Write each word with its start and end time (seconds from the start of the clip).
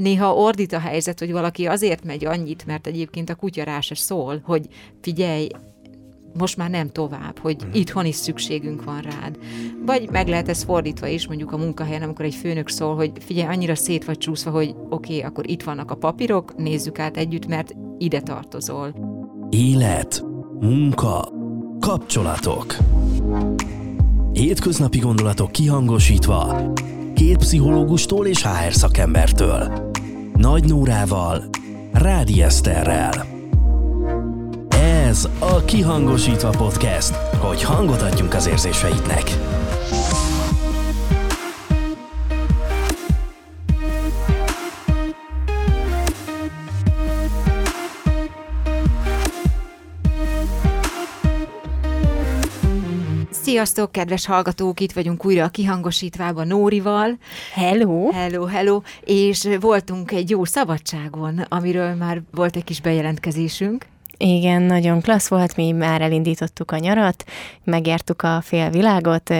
néha 0.00 0.34
ordít 0.34 0.72
a 0.72 0.78
helyzet, 0.78 1.18
hogy 1.18 1.32
valaki 1.32 1.66
azért 1.66 2.04
megy 2.04 2.24
annyit, 2.24 2.66
mert 2.66 2.86
egyébként 2.86 3.30
a 3.30 3.34
kutya 3.34 3.64
rá 3.64 3.80
se 3.80 3.94
szól, 3.94 4.40
hogy 4.44 4.66
figyelj, 5.00 5.48
most 6.38 6.56
már 6.56 6.70
nem 6.70 6.90
tovább, 6.90 7.38
hogy 7.38 7.56
uh-huh. 7.60 7.76
itthon 7.76 8.06
is 8.06 8.14
szükségünk 8.14 8.84
van 8.84 9.00
rád. 9.00 9.38
Vagy 9.86 10.08
meg 10.10 10.28
lehet 10.28 10.48
ez 10.48 10.62
fordítva 10.62 11.06
is, 11.06 11.26
mondjuk 11.26 11.52
a 11.52 11.56
munkahelyen, 11.56 12.02
amikor 12.02 12.24
egy 12.24 12.34
főnök 12.34 12.68
szól, 12.68 12.94
hogy 12.94 13.12
figyelj, 13.20 13.48
annyira 13.48 13.74
szét 13.74 14.04
vagy 14.04 14.18
csúszva, 14.18 14.50
hogy 14.50 14.74
oké, 14.88 15.16
okay, 15.16 15.20
akkor 15.20 15.50
itt 15.50 15.62
vannak 15.62 15.90
a 15.90 15.94
papírok, 15.94 16.56
nézzük 16.56 16.98
át 16.98 17.16
együtt, 17.16 17.46
mert 17.46 17.74
ide 17.98 18.20
tartozol. 18.20 18.94
Élet, 19.50 20.24
munka, 20.60 21.32
kapcsolatok. 21.80 22.76
Hétköznapi 24.32 24.98
gondolatok 24.98 25.52
kihangosítva, 25.52 26.72
két 27.14 27.36
pszichológustól 27.36 28.26
és 28.26 28.42
HR 28.42 28.72
szakembertől. 28.72 29.89
Nagy 30.40 30.64
Nórával, 30.64 31.44
Rádi 31.92 32.42
Eszterrel. 32.42 33.26
Ez 35.08 35.28
a 35.38 35.64
Kihangosítva 35.64 36.48
Podcast, 36.48 37.14
hogy 37.14 37.62
hangot 37.62 38.02
adjunk 38.02 38.34
az 38.34 38.46
érzéseidnek. 38.46 39.22
Sziasztok, 53.50 53.92
kedves 53.92 54.26
hallgatók! 54.26 54.80
Itt 54.80 54.92
vagyunk 54.92 55.24
újra 55.24 55.44
a 55.44 55.48
kihangosítvában 55.48 56.46
Nórival. 56.46 57.18
Hello! 57.54 58.10
Hello, 58.10 58.44
hello! 58.44 58.80
És 59.04 59.48
voltunk 59.60 60.12
egy 60.12 60.30
jó 60.30 60.44
szabadságon, 60.44 61.38
amiről 61.48 61.94
már 61.94 62.22
volt 62.30 62.56
egy 62.56 62.64
kis 62.64 62.80
bejelentkezésünk. 62.80 63.86
Igen, 64.16 64.62
nagyon 64.62 65.00
klassz 65.00 65.28
volt, 65.28 65.56
mi 65.56 65.72
már 65.72 66.00
elindítottuk 66.00 66.70
a 66.70 66.78
nyarat, 66.78 67.24
megértük 67.64 68.22
a 68.22 68.40
félvilágot, 68.40 69.34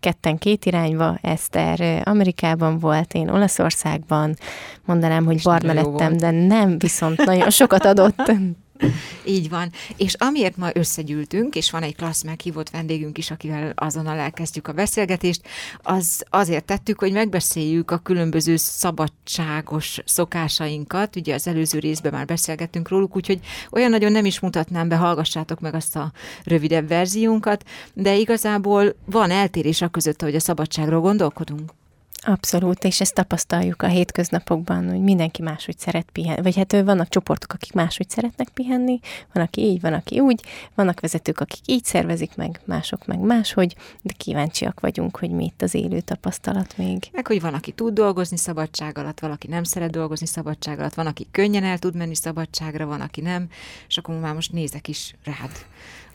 ketten 0.00 0.38
két 0.38 0.64
irányba, 0.64 1.18
Eszter 1.22 2.02
Amerikában 2.04 2.78
volt, 2.78 3.14
én 3.14 3.28
Olaszországban, 3.28 4.36
mondanám, 4.84 5.24
hogy 5.24 5.42
barna 5.42 5.72
lettem, 5.72 6.16
de 6.16 6.30
nem, 6.30 6.78
viszont 6.78 7.24
nagyon 7.24 7.50
sokat 7.50 7.84
adott. 7.84 8.32
Így 9.24 9.48
van. 9.48 9.72
És 9.96 10.14
amiért 10.14 10.56
ma 10.56 10.68
összegyűltünk, 10.74 11.54
és 11.54 11.70
van 11.70 11.82
egy 11.82 11.96
klassz 11.96 12.22
meghívott 12.22 12.70
vendégünk 12.70 13.18
is, 13.18 13.30
akivel 13.30 13.72
azonnal 13.74 14.18
elkezdjük 14.18 14.68
a 14.68 14.72
beszélgetést, 14.72 15.40
az 15.82 16.24
azért 16.30 16.64
tettük, 16.64 16.98
hogy 16.98 17.12
megbeszéljük 17.12 17.90
a 17.90 17.98
különböző 17.98 18.56
szabadságos 18.56 20.00
szokásainkat. 20.04 21.16
Ugye 21.16 21.34
az 21.34 21.46
előző 21.46 21.78
részben 21.78 22.12
már 22.12 22.26
beszélgettünk 22.26 22.88
róluk, 22.88 23.16
úgyhogy 23.16 23.40
olyan 23.70 23.90
nagyon 23.90 24.12
nem 24.12 24.24
is 24.24 24.40
mutatnám 24.40 24.88
be, 24.88 24.96
hallgassátok 24.96 25.60
meg 25.60 25.74
azt 25.74 25.96
a 25.96 26.12
rövidebb 26.44 26.88
verziónkat, 26.88 27.64
de 27.92 28.16
igazából 28.16 28.96
van 29.04 29.30
eltérés 29.30 29.82
a 29.82 29.88
között, 29.88 30.22
hogy 30.22 30.34
a 30.34 30.40
szabadságról 30.40 31.00
gondolkodunk. 31.00 31.72
Abszolút, 32.28 32.84
és 32.84 33.00
ezt 33.00 33.14
tapasztaljuk 33.14 33.82
a 33.82 33.86
hétköznapokban, 33.86 34.90
hogy 34.90 35.00
mindenki 35.00 35.42
máshogy 35.42 35.78
szeret 35.78 36.10
pihenni. 36.10 36.42
Vagy 36.42 36.56
hát 36.56 36.72
vannak 36.72 37.08
csoportok, 37.08 37.52
akik 37.52 37.72
máshogy 37.72 38.10
szeretnek 38.10 38.48
pihenni, 38.48 38.98
van, 39.32 39.42
aki 39.42 39.60
így, 39.60 39.80
van, 39.80 39.92
aki 39.92 40.20
úgy, 40.20 40.42
vannak 40.74 41.00
vezetők, 41.00 41.40
akik 41.40 41.60
így 41.66 41.84
szervezik 41.84 42.36
meg, 42.36 42.60
mások 42.64 43.06
meg 43.06 43.18
máshogy, 43.18 43.74
de 44.02 44.12
kíváncsiak 44.16 44.80
vagyunk, 44.80 45.16
hogy 45.16 45.30
mi 45.30 45.44
itt 45.44 45.62
az 45.62 45.74
élő 45.74 46.00
tapasztalat 46.00 46.76
még. 46.76 47.08
Meg, 47.12 47.26
hogy 47.26 47.40
van, 47.40 47.54
aki 47.54 47.72
tud 47.72 47.94
dolgozni 47.94 48.36
szabadság 48.36 48.98
alatt, 48.98 49.20
valaki 49.20 49.46
nem 49.46 49.64
szeret 49.64 49.90
dolgozni 49.90 50.26
szabadság 50.26 50.78
alatt, 50.78 50.94
van, 50.94 51.06
aki 51.06 51.26
könnyen 51.30 51.64
el 51.64 51.78
tud 51.78 51.94
menni 51.94 52.14
szabadságra, 52.14 52.86
van, 52.86 53.00
aki 53.00 53.20
nem, 53.20 53.48
és 53.88 53.98
akkor 53.98 54.18
már 54.18 54.34
most 54.34 54.52
nézek 54.52 54.88
is 54.88 55.14
rád 55.24 55.50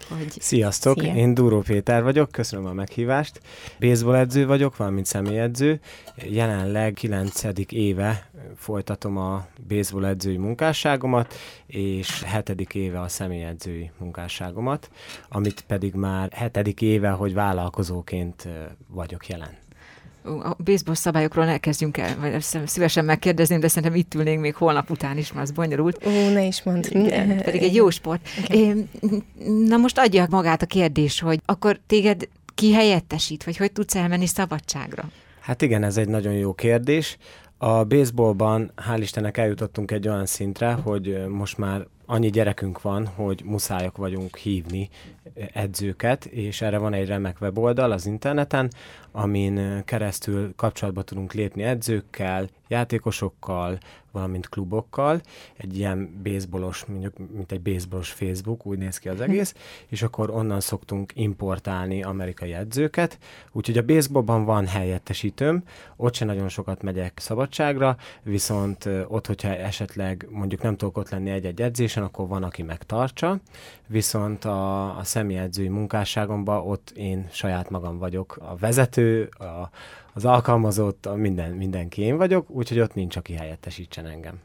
hogy... 0.09 0.31
Sziasztok, 0.39 0.99
Szia. 0.99 1.15
én 1.15 1.33
Dúró 1.33 1.59
Péter 1.61 2.03
vagyok, 2.03 2.31
köszönöm 2.31 2.65
a 2.65 2.73
meghívást. 2.73 3.41
Baseball 3.79 4.15
edző 4.15 4.45
vagyok, 4.45 4.77
valamint 4.77 5.05
személyedző. 5.05 5.79
Jelenleg 6.15 6.93
9. 6.93 7.43
éve 7.69 8.29
folytatom 8.55 9.17
a 9.17 9.47
baseball 9.67 10.05
edzői 10.05 10.37
munkásságomat, 10.37 11.33
és 11.65 12.23
7. 12.45 12.73
éve 12.73 13.01
a 13.01 13.07
személyedzői 13.07 13.91
munkásságomat, 13.97 14.89
amit 15.29 15.61
pedig 15.67 15.93
már 15.93 16.51
7. 16.53 16.81
éve, 16.81 17.09
hogy 17.09 17.33
vállalkozóként 17.33 18.47
vagyok 18.87 19.27
jelen 19.27 19.60
a 20.23 20.55
baseball 20.63 20.95
szabályokról 20.95 21.45
ne 21.45 21.57
kezdjünk 21.57 21.97
el, 21.97 22.15
vagy 22.19 22.41
szívesen 22.65 23.05
megkérdezném, 23.05 23.59
de 23.59 23.67
szerintem 23.67 23.99
itt 23.99 24.13
ülnénk 24.13 24.41
még 24.41 24.55
holnap 24.55 24.89
után 24.89 25.17
is, 25.17 25.33
mert 25.33 25.47
az 25.47 25.51
bonyolult. 25.51 26.05
Ó, 26.05 26.09
ne 26.33 26.43
is 26.43 26.63
mondd. 26.63 26.85
Igen, 26.89 27.41
pedig 27.41 27.61
egy 27.61 27.75
jó 27.75 27.89
sport. 27.89 28.29
Okay. 28.43 28.87
Na 29.67 29.77
most 29.77 29.99
adja 29.99 30.27
magát 30.29 30.61
a 30.61 30.65
kérdés, 30.65 31.19
hogy 31.19 31.41
akkor 31.45 31.79
téged 31.87 32.27
ki 32.55 32.73
helyettesít, 32.73 33.43
vagy 33.43 33.57
hogy 33.57 33.71
tudsz 33.71 33.95
elmenni 33.95 34.25
szabadságra? 34.25 35.09
Hát 35.39 35.61
igen, 35.61 35.83
ez 35.83 35.97
egy 35.97 36.07
nagyon 36.07 36.33
jó 36.33 36.53
kérdés. 36.53 37.17
A 37.57 37.83
baseballban 37.83 38.71
hál' 38.89 38.99
Istennek 38.99 39.37
eljutottunk 39.37 39.91
egy 39.91 40.07
olyan 40.07 40.25
szintre, 40.25 40.71
hogy 40.71 41.27
most 41.27 41.57
már 41.57 41.87
annyi 42.05 42.29
gyerekünk 42.29 42.81
van, 42.81 43.07
hogy 43.07 43.41
muszájak 43.45 43.97
vagyunk 43.97 44.37
hívni 44.37 44.89
edzőket, 45.53 46.25
és 46.25 46.61
erre 46.61 46.77
van 46.77 46.93
egy 46.93 47.07
remek 47.07 47.41
weboldal 47.41 47.91
az 47.91 48.05
interneten, 48.05 48.71
amin 49.11 49.83
keresztül 49.85 50.55
kapcsolatba 50.55 51.01
tudunk 51.01 51.33
lépni 51.33 51.63
edzőkkel, 51.63 52.49
játékosokkal, 52.67 53.77
valamint 54.11 54.49
klubokkal, 54.49 55.21
egy 55.57 55.77
ilyen 55.77 56.21
baseballos, 56.23 56.85
mondjuk, 56.85 57.13
mint 57.33 57.51
egy 57.51 57.61
baseballos 57.61 58.11
Facebook, 58.11 58.65
úgy 58.65 58.77
néz 58.77 58.97
ki 58.97 59.09
az 59.09 59.21
egész, 59.21 59.55
és 59.87 60.01
akkor 60.01 60.29
onnan 60.29 60.59
szoktunk 60.59 61.11
importálni 61.15 62.03
amerikai 62.03 62.53
edzőket, 62.53 63.17
úgyhogy 63.51 63.77
a 63.77 63.85
baseballban 63.85 64.45
van 64.45 64.67
helyettesítőm, 64.67 65.63
ott 65.95 66.13
sem 66.13 66.27
nagyon 66.27 66.49
sokat 66.49 66.81
megyek 66.81 67.19
szabadságra, 67.19 67.97
viszont 68.23 68.89
ott, 69.07 69.27
hogyha 69.27 69.55
esetleg 69.55 70.27
mondjuk 70.29 70.61
nem 70.61 70.77
tudok 70.77 70.97
ott 70.97 71.09
lenni 71.09 71.29
egy-egy 71.29 71.61
edzésen, 71.61 72.00
akkor 72.01 72.27
van, 72.27 72.43
aki 72.43 72.61
megtartsa, 72.61 73.39
viszont 73.87 74.45
a, 74.45 74.97
a 74.97 75.03
személyedzői 75.03 75.67
munkásságomban 75.67 76.67
ott 76.67 76.89
én 76.95 77.27
saját 77.31 77.69
magam 77.69 77.97
vagyok 77.97 78.37
a 78.41 78.55
vezető, 78.55 79.23
a, 79.23 79.69
az 80.13 80.25
alkalmazott, 80.25 81.05
a 81.05 81.15
minden, 81.15 81.51
mindenki 81.51 82.01
én 82.01 82.17
vagyok, 82.17 82.49
úgyhogy 82.49 82.79
ott 82.79 82.93
nincs, 82.93 83.15
aki 83.15 83.33
helyettesítsen 83.33 84.05
engem. 84.05 84.39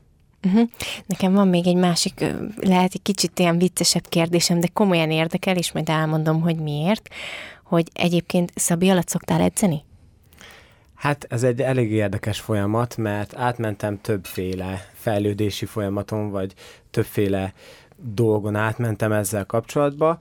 Uh-huh. 0.45 0.69
Nekem 1.07 1.33
van 1.33 1.49
még 1.49 1.67
egy 1.67 1.77
másik, 1.77 2.25
lehet 2.57 2.95
egy 2.95 3.03
kicsit 3.03 3.39
ilyen 3.39 3.59
viccesebb 3.59 4.09
kérdésem, 4.09 4.61
de 4.61 4.69
komolyan 4.73 5.11
érdekel, 5.11 5.57
és 5.57 5.73
majd 5.73 5.89
elmondom, 5.89 6.41
hogy 6.41 6.57
miért, 6.57 7.09
hogy 7.63 7.89
egyébként 7.93 8.53
Szabi 8.55 8.91
alatt 8.91 9.09
szoktál 9.09 9.41
edzeni? 9.41 9.85
Hát 11.07 11.27
ez 11.29 11.43
egy 11.43 11.63
elég 11.63 11.93
érdekes 11.93 12.41
folyamat, 12.41 12.97
mert 12.97 13.37
átmentem 13.37 14.01
többféle 14.01 14.89
fejlődési 14.93 15.67
folyamaton, 15.67 16.31
vagy 16.31 16.55
többféle 16.91 17.53
dolgon 17.97 18.57
átmentem 18.57 19.13
ezzel 19.13 19.45
kapcsolatba, 19.45 20.19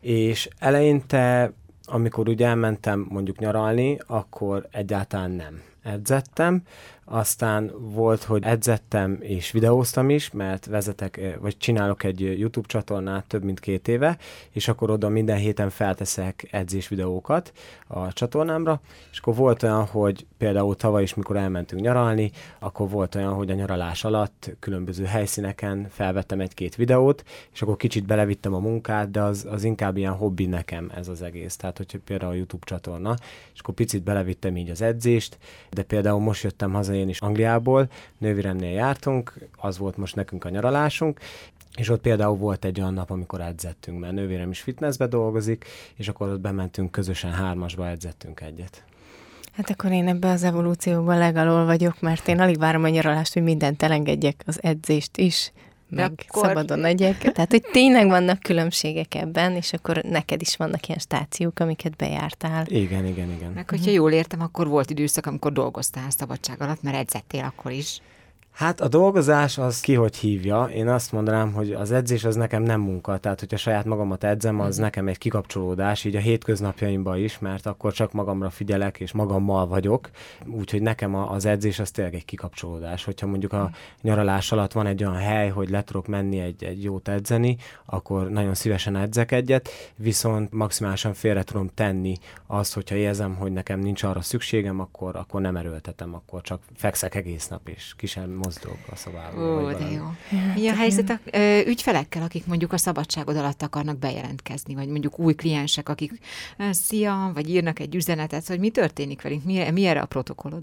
és 0.00 0.48
eleinte, 0.58 1.52
amikor 1.84 2.28
úgy 2.28 2.42
elmentem 2.42 3.06
mondjuk 3.08 3.38
nyaralni, 3.38 3.98
akkor 4.06 4.66
egyáltalán 4.70 5.30
nem 5.30 5.62
edzettem, 5.82 6.62
aztán 7.04 7.72
volt, 7.78 8.22
hogy 8.22 8.42
edzettem 8.44 9.18
és 9.20 9.50
videóztam 9.50 10.10
is, 10.10 10.30
mert 10.30 10.66
vezetek, 10.66 11.16
eh, 11.16 11.34
vagy 11.40 11.56
csinálok 11.56 12.04
egy 12.04 12.38
YouTube 12.38 12.66
csatornát 12.68 13.26
több 13.26 13.44
mint 13.44 13.60
két 13.60 13.88
éve, 13.88 14.18
és 14.50 14.68
akkor 14.68 14.90
oda 14.90 15.08
minden 15.08 15.36
héten 15.36 15.70
felteszek 15.70 16.48
edzés 16.50 16.88
videókat 16.88 17.52
a 17.86 18.12
csatornámra, 18.12 18.80
és 19.10 19.18
akkor 19.18 19.34
volt 19.34 19.62
olyan, 19.62 19.84
hogy 19.86 20.26
például 20.38 20.76
tavaly 20.76 21.02
is, 21.02 21.14
mikor 21.14 21.36
elmentünk 21.36 21.82
nyaralni, 21.82 22.30
akkor 22.58 22.88
volt 22.88 23.14
olyan, 23.14 23.32
hogy 23.32 23.50
a 23.50 23.54
nyaralás 23.54 24.04
alatt 24.04 24.50
különböző 24.58 25.04
helyszíneken 25.04 25.86
felvettem 25.90 26.40
egy-két 26.40 26.74
videót, 26.74 27.24
és 27.52 27.62
akkor 27.62 27.76
kicsit 27.76 28.06
belevittem 28.06 28.54
a 28.54 28.58
munkát, 28.58 29.10
de 29.10 29.22
az, 29.22 29.46
az 29.50 29.64
inkább 29.64 29.96
ilyen 29.96 30.12
hobbi 30.12 30.46
nekem 30.46 30.90
ez 30.94 31.08
az 31.08 31.22
egész. 31.22 31.56
Tehát, 31.56 31.76
hogyha 31.76 31.98
például 32.04 32.32
a 32.32 32.34
YouTube 32.34 32.64
csatorna, 32.66 33.14
és 33.54 33.60
akkor 33.60 33.74
picit 33.74 34.02
belevittem 34.02 34.56
így 34.56 34.70
az 34.70 34.82
edzést, 34.82 35.38
de 35.70 35.82
például 35.82 36.20
most 36.20 36.42
jöttem 36.42 36.72
haza 36.72 36.93
én 36.94 37.08
is 37.08 37.20
Angliából, 37.20 37.88
nővéremnél 38.18 38.72
jártunk, 38.72 39.34
az 39.56 39.78
volt 39.78 39.96
most 39.96 40.14
nekünk 40.14 40.44
a 40.44 40.48
nyaralásunk, 40.48 41.20
és 41.76 41.88
ott 41.88 42.00
például 42.00 42.36
volt 42.36 42.64
egy 42.64 42.80
olyan 42.80 42.94
nap, 42.94 43.10
amikor 43.10 43.40
edzettünk, 43.40 44.00
mert 44.00 44.12
nővérem 44.12 44.50
is 44.50 44.60
fitnessbe 44.60 45.06
dolgozik, 45.06 45.64
és 45.94 46.08
akkor 46.08 46.28
ott 46.28 46.40
bementünk 46.40 46.90
közösen 46.90 47.32
hármasba, 47.32 47.88
edzettünk 47.88 48.40
egyet. 48.40 48.84
Hát 49.52 49.70
akkor 49.70 49.92
én 49.92 50.08
ebbe 50.08 50.30
az 50.30 50.42
evolúcióban 50.42 51.18
legalól 51.18 51.64
vagyok, 51.64 52.00
mert 52.00 52.28
én 52.28 52.40
alig 52.40 52.58
várom 52.58 52.84
a 52.84 52.88
nyaralást, 52.88 53.32
hogy 53.32 53.42
mindent 53.42 53.82
elengedjek, 53.82 54.42
az 54.46 54.62
edzést 54.62 55.16
is, 55.16 55.52
meg 55.94 56.24
akkor... 56.28 56.46
szabadon 56.46 56.78
legyek. 56.78 57.32
Tehát, 57.32 57.50
hogy 57.50 57.64
tényleg 57.72 58.06
vannak 58.08 58.40
különbségek 58.40 59.14
ebben, 59.14 59.52
és 59.52 59.72
akkor 59.72 60.02
neked 60.02 60.40
is 60.40 60.56
vannak 60.56 60.86
ilyen 60.86 61.00
stációk, 61.00 61.60
amiket 61.60 61.96
bejártál. 61.96 62.64
Igen, 62.66 63.06
igen, 63.06 63.30
igen. 63.30 63.52
Meg 63.54 63.70
hogyha 63.70 63.90
jól 63.90 64.12
értem, 64.12 64.40
akkor 64.40 64.68
volt 64.68 64.90
időszak, 64.90 65.26
amikor 65.26 65.52
dolgoztál 65.52 66.10
szabadság 66.10 66.62
alatt, 66.62 66.82
mert 66.82 66.96
edzettél 66.96 67.44
akkor 67.44 67.72
is. 67.72 68.00
Hát 68.54 68.80
a 68.80 68.88
dolgozás 68.88 69.58
az 69.58 69.80
ki 69.80 69.94
hogy 69.94 70.16
hívja. 70.16 70.64
Én 70.64 70.88
azt 70.88 71.12
mondanám, 71.12 71.52
hogy 71.52 71.72
az 71.72 71.92
edzés 71.92 72.24
az 72.24 72.34
nekem 72.34 72.62
nem 72.62 72.80
munka. 72.80 73.18
Tehát, 73.18 73.40
hogyha 73.40 73.56
saját 73.56 73.84
magamat 73.84 74.24
edzem, 74.24 74.60
az 74.60 74.78
mm. 74.78 74.82
nekem 74.82 75.08
egy 75.08 75.18
kikapcsolódás, 75.18 76.04
így 76.04 76.16
a 76.16 76.20
hétköznapjaimban 76.20 77.18
is, 77.18 77.38
mert 77.38 77.66
akkor 77.66 77.92
csak 77.92 78.12
magamra 78.12 78.50
figyelek, 78.50 79.00
és 79.00 79.12
magammal 79.12 79.66
vagyok. 79.66 80.10
Úgyhogy 80.46 80.82
nekem 80.82 81.14
az 81.14 81.44
edzés 81.44 81.78
az 81.78 81.90
tényleg 81.90 82.14
egy 82.14 82.24
kikapcsolódás. 82.24 83.04
Hogyha 83.04 83.26
mondjuk 83.26 83.52
a 83.52 83.70
nyaralás 84.02 84.52
alatt 84.52 84.72
van 84.72 84.86
egy 84.86 85.04
olyan 85.04 85.16
hely, 85.16 85.48
hogy 85.48 85.70
le 85.70 85.82
tudok 85.84 86.06
menni 86.06 86.38
egy, 86.38 86.64
egy 86.64 86.82
jót 86.82 87.08
edzeni, 87.08 87.56
akkor 87.84 88.30
nagyon 88.30 88.54
szívesen 88.54 88.96
edzek 88.96 89.32
egyet, 89.32 89.68
viszont 89.96 90.52
maximálisan 90.52 91.14
félre 91.14 91.42
tudom 91.42 91.70
tenni 91.74 92.16
azt, 92.46 92.74
hogyha 92.74 92.94
érzem, 92.94 93.34
hogy 93.34 93.52
nekem 93.52 93.78
nincs 93.78 94.02
arra 94.02 94.20
szükségem, 94.20 94.80
akkor, 94.80 95.16
akkor 95.16 95.40
nem 95.40 95.56
erőltetem, 95.56 96.14
akkor 96.14 96.40
csak 96.40 96.60
fekszek 96.74 97.14
egész 97.14 97.48
nap, 97.48 97.68
és 97.68 97.94
ki 97.96 98.06
mozdulok 98.44 98.78
a 98.90 98.96
szobában. 98.96 99.64
Ó, 99.64 99.70
de 99.70 99.90
jó. 99.90 100.04
Mi 100.56 100.68
a 100.68 100.74
helyzet 100.74 101.10
a 101.10 101.38
ügyfelekkel, 101.66 102.22
akik 102.22 102.46
mondjuk 102.46 102.72
a 102.72 102.78
szabadságod 102.78 103.36
alatt 103.36 103.62
akarnak 103.62 103.98
bejelentkezni, 103.98 104.74
vagy 104.74 104.88
mondjuk 104.88 105.18
új 105.18 105.34
kliensek, 105.34 105.88
akik 105.88 106.12
szia, 106.70 107.30
vagy 107.34 107.48
írnak 107.48 107.78
egy 107.78 107.94
üzenetet, 107.94 108.46
hogy 108.46 108.58
mi 108.58 108.70
történik 108.70 109.22
velünk, 109.22 109.44
mi, 109.44 109.70
mi 109.70 109.86
erre 109.86 110.00
a 110.00 110.06
protokollod? 110.06 110.62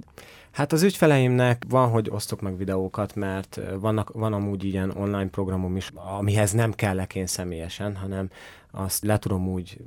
Hát 0.51 0.71
az 0.71 0.83
ügyfeleimnek 0.83 1.63
van, 1.69 1.89
hogy 1.89 2.09
osztok 2.09 2.41
meg 2.41 2.57
videókat, 2.57 3.15
mert 3.15 3.59
vannak, 3.79 4.11
van 4.13 4.33
amúgy 4.33 4.63
ilyen 4.63 4.89
online 4.89 5.29
programom 5.29 5.75
is, 5.75 5.91
amihez 6.17 6.51
nem 6.51 6.71
kellek 6.71 7.15
én 7.15 7.27
személyesen, 7.27 7.95
hanem 7.95 8.29
azt 8.71 9.03
le 9.03 9.17
tudom 9.17 9.47
úgy 9.47 9.77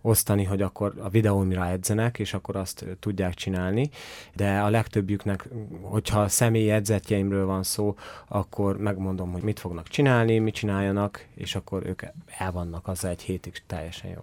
osztani, 0.00 0.44
hogy 0.44 0.62
akkor 0.62 0.94
a 0.98 1.08
videómra 1.08 1.66
edzenek, 1.66 2.18
és 2.18 2.34
akkor 2.34 2.56
azt 2.56 2.84
tudják 3.00 3.34
csinálni, 3.34 3.90
de 4.34 4.58
a 4.58 4.68
legtöbbjüknek, 4.68 5.48
hogyha 5.82 6.28
személyi 6.28 6.70
edzetjeimről 6.70 7.46
van 7.46 7.62
szó, 7.62 7.94
akkor 8.28 8.76
megmondom, 8.76 9.32
hogy 9.32 9.42
mit 9.42 9.60
fognak 9.60 9.88
csinálni, 9.88 10.38
mit 10.38 10.54
csináljanak, 10.54 11.26
és 11.34 11.54
akkor 11.54 11.86
ők 11.86 12.02
el 12.38 12.52
vannak 12.52 12.88
az 12.88 13.04
egy 13.04 13.22
hétig 13.22 13.62
teljesen 13.66 14.10
jó. 14.10 14.20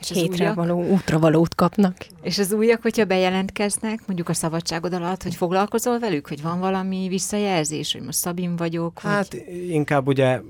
És 0.00 0.10
Hétre 0.10 0.44
újak, 0.44 0.54
való 0.54 0.82
útra 0.82 1.18
valót 1.18 1.54
kapnak. 1.54 1.96
És 2.22 2.38
az 2.38 2.52
újak, 2.52 2.82
hogyha 2.82 3.04
bejelentkeznek, 3.04 4.06
mondjuk 4.06 4.28
a 4.28 4.34
szabadságod 4.34 4.92
alatt, 4.92 5.22
hogy 5.22 5.34
foglalkozol 5.34 5.98
velük, 5.98 6.28
hogy 6.28 6.42
van 6.42 6.60
valami 6.60 7.06
visszajelzés, 7.08 7.92
hogy 7.92 8.02
most 8.02 8.18
Szabin 8.18 8.56
vagyok? 8.56 8.98
Hát 8.98 9.28
hogy... 9.28 9.68
inkább 9.68 10.06
ugye 10.06 10.40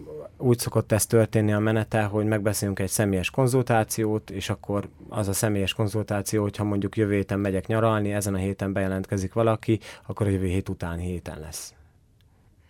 úgy 0.41 0.59
szokott 0.59 0.93
ez 0.93 1.07
történni 1.07 1.53
a 1.53 1.59
menete, 1.59 2.03
hogy 2.03 2.27
megbeszélünk 2.27 2.79
egy 2.79 2.89
személyes 2.89 3.31
konzultációt, 3.31 4.31
és 4.31 4.51
akkor 4.51 4.89
az 5.09 5.29
a 5.29 5.33
személyes 5.33 5.75
konzultáció, 5.75 6.43
hogyha 6.43 6.65
mondjuk 6.65 6.97
jövő 6.97 7.15
héten 7.15 7.39
megyek 7.39 7.67
nyaralni, 7.67 8.13
ezen 8.13 8.35
a 8.35 8.39
héten 8.39 8.73
bejelentkezik 8.73 9.33
valaki, 9.33 9.81
akkor 10.07 10.27
a 10.27 10.31
jövő 10.31 10.47
hét 10.47 10.69
után 10.69 10.99
héten 10.99 11.41
lesz. 11.41 11.75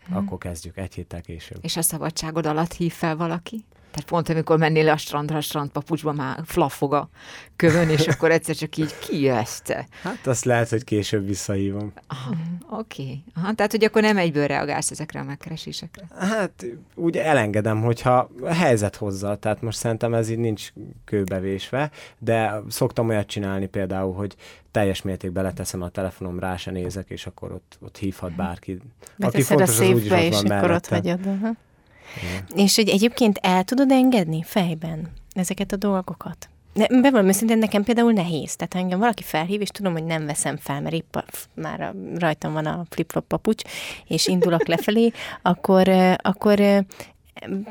Hmm. 0.07 0.17
Akkor 0.17 0.39
kezdjük, 0.39 0.77
egy 0.77 0.95
héttel 0.95 1.21
később. 1.21 1.59
És 1.61 1.77
a 1.77 1.83
szabadságod 1.83 2.47
alatt 2.47 2.73
hív 2.73 2.93
fel 2.93 3.17
valaki? 3.17 3.65
Tehát 3.91 4.09
pont 4.09 4.29
amikor 4.29 4.59
mennél 4.59 4.89
a 4.89 4.97
strandra, 4.97 5.37
a 5.37 5.41
strandpapucsba 5.41 6.13
már 6.13 6.41
flaffog 6.45 6.93
a 6.93 7.09
kövön, 7.57 7.89
és 7.89 8.07
akkor 8.13 8.31
egyszer 8.31 8.55
csak 8.55 8.77
így 8.77 8.99
ki 8.99 9.29
ezt? 9.29 9.87
Hát 10.03 10.27
azt 10.27 10.45
lehet, 10.45 10.69
hogy 10.69 10.85
később 10.85 11.27
visszahívom. 11.27 11.93
Oké. 12.71 13.03
Okay. 13.03 13.55
tehát, 13.55 13.71
hogy 13.71 13.85
akkor 13.85 14.03
nem 14.03 14.17
egyből 14.17 14.47
reagálsz 14.47 14.91
ezekre 14.91 15.21
a 15.21 15.25
megkeresésekre? 15.25 16.09
Hát 16.19 16.67
úgy 16.95 17.17
elengedem, 17.17 17.83
hogyha 17.83 18.31
a 18.43 18.53
helyzet 18.53 18.97
hozza, 18.97 19.37
tehát 19.37 19.63
most 19.63 19.79
szerintem 19.79 20.15
ez 20.15 20.29
így 20.29 20.39
nincs 20.39 20.73
kőbevésve, 21.05 21.91
de 22.19 22.63
szoktam 22.69 23.09
olyat 23.09 23.27
csinálni 23.27 23.67
például, 23.67 24.15
hogy 24.15 24.37
teljes 24.71 25.03
mértékben 25.03 25.45
leteszem 25.45 25.83
a 25.83 25.89
telefonom, 25.89 26.39
rá 26.39 26.57
se 26.57 26.71
nézek, 26.71 27.11
és 27.11 27.27
akkor 27.27 27.53
ott, 27.53 27.79
ott 27.81 27.97
hívhat 27.97 28.33
bárki. 28.33 28.79
Aki 29.19 29.43
fontos, 29.43 29.79
ott 29.79 30.09
van 30.09 30.19
és 30.19 30.41
akkor 30.43 30.71
ott 30.71 30.87
hagyod. 30.87 31.27
Uh-huh. 31.27 31.57
Igen. 32.17 32.67
És 32.67 32.77
hogy 32.77 32.89
egyébként 32.89 33.39
el 33.43 33.65
tudod 33.65 33.91
engedni 33.91 34.43
fejben 34.43 35.09
ezeket 35.33 35.73
a 35.73 35.77
dolgokat? 35.77 36.49
Ne, 36.73 36.87
bevallom 36.87 37.29
őszintén, 37.29 37.59
nekem 37.59 37.85
például 37.85 38.13
nehéz. 38.13 38.57
Tehát 38.57 38.75
engem 38.75 38.99
valaki 38.99 39.23
felhív, 39.23 39.61
és 39.61 39.69
tudom, 39.69 39.93
hogy 39.93 40.05
nem 40.05 40.27
veszem 40.27 40.57
fel, 40.57 40.81
mert 40.81 40.95
épp 40.95 41.17
a, 41.17 41.25
már 41.55 41.81
a, 41.81 41.95
rajtam 42.19 42.53
van 42.53 42.67
a 42.67 42.85
flip-flop 42.89 43.27
papucs, 43.27 43.63
és 44.07 44.27
indulok 44.27 44.67
lefelé, 44.67 45.13
akkor, 45.43 45.89
akkor 46.17 46.85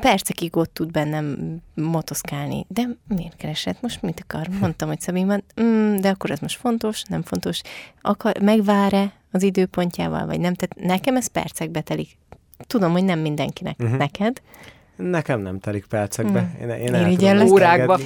percekig 0.00 0.56
ott 0.56 0.74
tud 0.74 0.90
bennem 0.90 1.56
motoszkálni. 1.74 2.64
De 2.68 2.88
miért 3.08 3.36
keresett? 3.36 3.80
Most 3.80 4.02
mit 4.02 4.24
akar? 4.28 4.48
Mondtam, 4.60 4.88
hogy 4.88 5.00
Szabin 5.00 5.26
van, 5.26 5.44
mm, 5.60 5.96
de 5.96 6.08
akkor 6.08 6.30
ez 6.30 6.38
most 6.38 6.58
fontos, 6.58 7.02
nem 7.02 7.22
fontos. 7.22 7.60
Akar, 8.00 8.38
megvár-e 8.40 9.12
az 9.30 9.42
időpontjával, 9.42 10.26
vagy 10.26 10.40
nem? 10.40 10.54
Tehát 10.54 10.88
nekem 10.88 11.16
ez 11.16 11.26
percekbe 11.26 11.80
telik. 11.80 12.18
Tudom, 12.66 12.92
hogy 12.92 13.04
nem 13.04 13.18
mindenkinek. 13.18 13.76
Uh-huh. 13.78 13.96
Neked? 13.96 14.42
Nekem 14.96 15.40
nem 15.40 15.58
telik 15.58 15.86
percekbe. 15.86 16.40
Hmm. 16.58 16.70
Én, 16.70 16.94
én 16.94 17.26
el 17.26 17.46
órákba. 17.46 17.98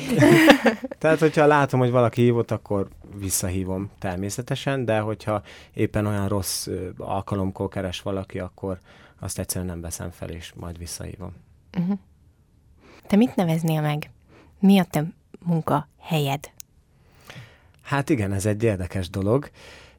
Tehát, 0.99 1.19
hogyha 1.19 1.47
látom, 1.47 1.81
hogy 1.81 1.91
valaki 1.91 2.23
hívott, 2.23 2.51
akkor 2.51 2.89
visszahívom 3.17 3.91
természetesen, 3.99 4.85
de 4.85 4.99
hogyha 4.99 5.43
éppen 5.73 6.07
olyan 6.07 6.29
rossz 6.29 6.69
alkalomkor 6.97 7.69
keres 7.69 8.03
valaki, 8.03 8.39
akkor 8.39 8.79
azt 9.21 9.39
egyszerűen 9.39 9.71
nem 9.71 9.81
veszem 9.81 10.11
fel, 10.11 10.29
és 10.29 10.53
majd 10.57 10.79
visszahívom. 10.79 11.33
Uh-huh. 11.79 11.99
Te 13.07 13.17
mit 13.17 13.37
neveznél 13.37 13.81
meg? 13.81 14.11
Mi 14.59 14.79
a 14.79 14.85
te 14.85 15.05
munkahelyed? 15.39 16.51
Hát 17.83 18.11
igen, 18.11 18.33
ez 18.33 18.47
egy 18.47 18.63
érdekes 18.63 19.11
dolog. 19.11 19.51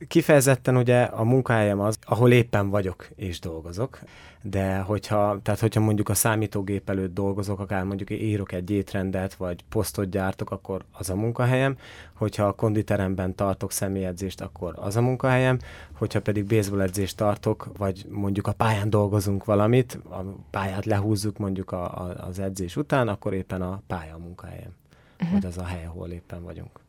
Kifejezetten 0.08 0.78
ugye 0.78 1.02
a 1.02 1.24
munkahelyem 1.24 1.80
az, 1.80 1.98
ahol 2.06 2.32
éppen 2.32 2.70
vagyok 2.70 3.08
és 3.16 3.40
dolgozok, 3.40 4.00
de 4.42 4.78
hogyha, 4.78 5.40
tehát 5.44 5.60
hogyha 5.60 5.80
mondjuk 5.80 6.10
a 6.10 6.14
számítógép 6.14 6.90
előtt 6.90 7.14
dolgozok, 7.14 7.60
akár 7.60 7.84
mondjuk 7.84 8.10
írok 8.10 8.52
egy 8.52 8.70
étrendet, 8.70 9.34
vagy 9.34 9.64
posztot 9.70 10.10
gyártok, 10.10 10.52
akkor 10.52 10.86
az 10.92 11.10
a 11.10 11.16
munkahelyem, 11.16 11.78
hogyha 12.14 12.44
a 12.44 12.52
konditeremben 12.52 13.36
tartok 13.36 13.72
személyedzést, 13.72 14.42
akkor 14.42 14.74
az 14.76 14.96
a 14.96 15.02
munkahelyem, 15.02 15.60
hogyha 15.92 16.22
pedig 16.22 16.46
baseball 16.46 16.82
edzést 16.82 17.18
tartok, 17.18 17.70
vagy 17.78 18.06
mondjuk 18.10 18.48
a 18.48 18.54
pályán 18.54 18.90
dolgozunk 18.90 19.46
valamit, 19.46 20.00
a 20.10 20.22
pályát 20.50 20.86
lehúzzuk 20.86 21.38
mondjuk 21.38 21.72
a, 21.72 21.84
a, 21.84 22.26
az 22.28 22.40
edzés 22.40 22.76
után, 22.76 23.08
akkor 23.08 23.34
éppen 23.34 23.62
a 23.62 23.82
pálya 23.88 24.16
a 24.16 24.20
munkahelyem, 24.20 24.74
uh-huh. 25.20 25.32
vagy 25.32 25.46
az 25.46 25.58
a 25.58 25.64
hely, 25.64 25.86
ahol 25.86 26.10
éppen 26.10 26.44
vagyunk. 26.44 26.85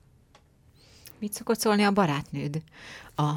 Mit 1.18 1.32
szokott 1.32 1.58
szólni 1.58 1.82
a 1.82 1.90
barátnőd? 1.90 2.62
A, 3.16 3.30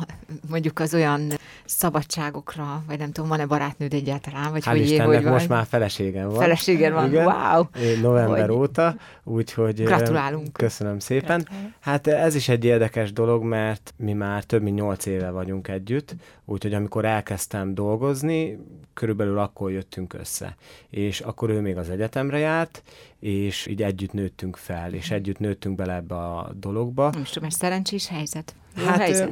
mondjuk 0.50 0.80
az 0.80 0.94
olyan 0.94 1.31
szabadságokra, 1.66 2.84
vagy 2.88 2.98
nem 2.98 3.12
tudom, 3.12 3.30
van-e 3.30 3.46
barátnőd 3.46 3.94
egyáltalán? 3.94 4.52
Vagy 4.52 4.64
Hál' 4.64 4.69
hogy 4.69 4.81
Istennek, 4.81 5.24
hogy 5.24 5.31
most 5.31 5.48
már 5.50 5.66
feleségem 5.66 6.30
van. 6.30 6.40
Feleségem 6.40 6.94
van, 6.94 7.07
Igen, 7.07 7.26
wow! 7.26 7.64
November 8.02 8.50
hogy... 8.50 8.57
óta, 8.57 8.95
úgyhogy... 9.24 9.83
Gratulálunk! 9.83 10.54
Köszönöm 10.54 11.00
szépen. 11.00 11.38
Gratulálunk. 11.40 11.74
Hát 11.80 12.07
ez 12.07 12.36
is 12.36 12.50
egy 12.50 12.66
érdekes 12.66 13.14
dolog, 13.14 13.44
mert 13.44 13.94
mi 13.98 14.14
már 14.14 14.44
több 14.44 14.62
mint 14.62 14.76
nyolc 14.76 15.06
éve 15.06 15.30
vagyunk 15.30 15.68
együtt, 15.68 16.16
úgyhogy 16.45 16.74
amikor 16.74 17.06
elkezdtem 17.06 17.74
dolgozni, 17.74 18.57
körülbelül 18.94 19.40
akkor 19.40 19.71
jöttünk 19.71 20.14
össze. 20.14 20.56
És 20.90 21.19
akkor 21.19 21.50
ő 21.50 21.62
még 21.62 21.78
az 21.78 21.90
egyetemre 21.90 22.38
járt, 22.38 22.83
és 23.19 23.66
így 23.66 23.83
együtt 23.83 24.14
nőttünk 24.14 24.56
fel, 24.56 24.94
és 24.94 25.11
együtt 25.11 25.40
nőttünk 25.40 25.76
bele 25.76 25.94
ebbe 25.94 26.16
a 26.16 26.52
dologba. 26.59 27.11
Most 27.18 27.33
tudom, 27.33 27.49
szerencsés 27.49 28.07
helyzet. 28.07 28.56
Jó 28.78 28.85
hát 28.85 28.97
helyzet. 28.97 29.31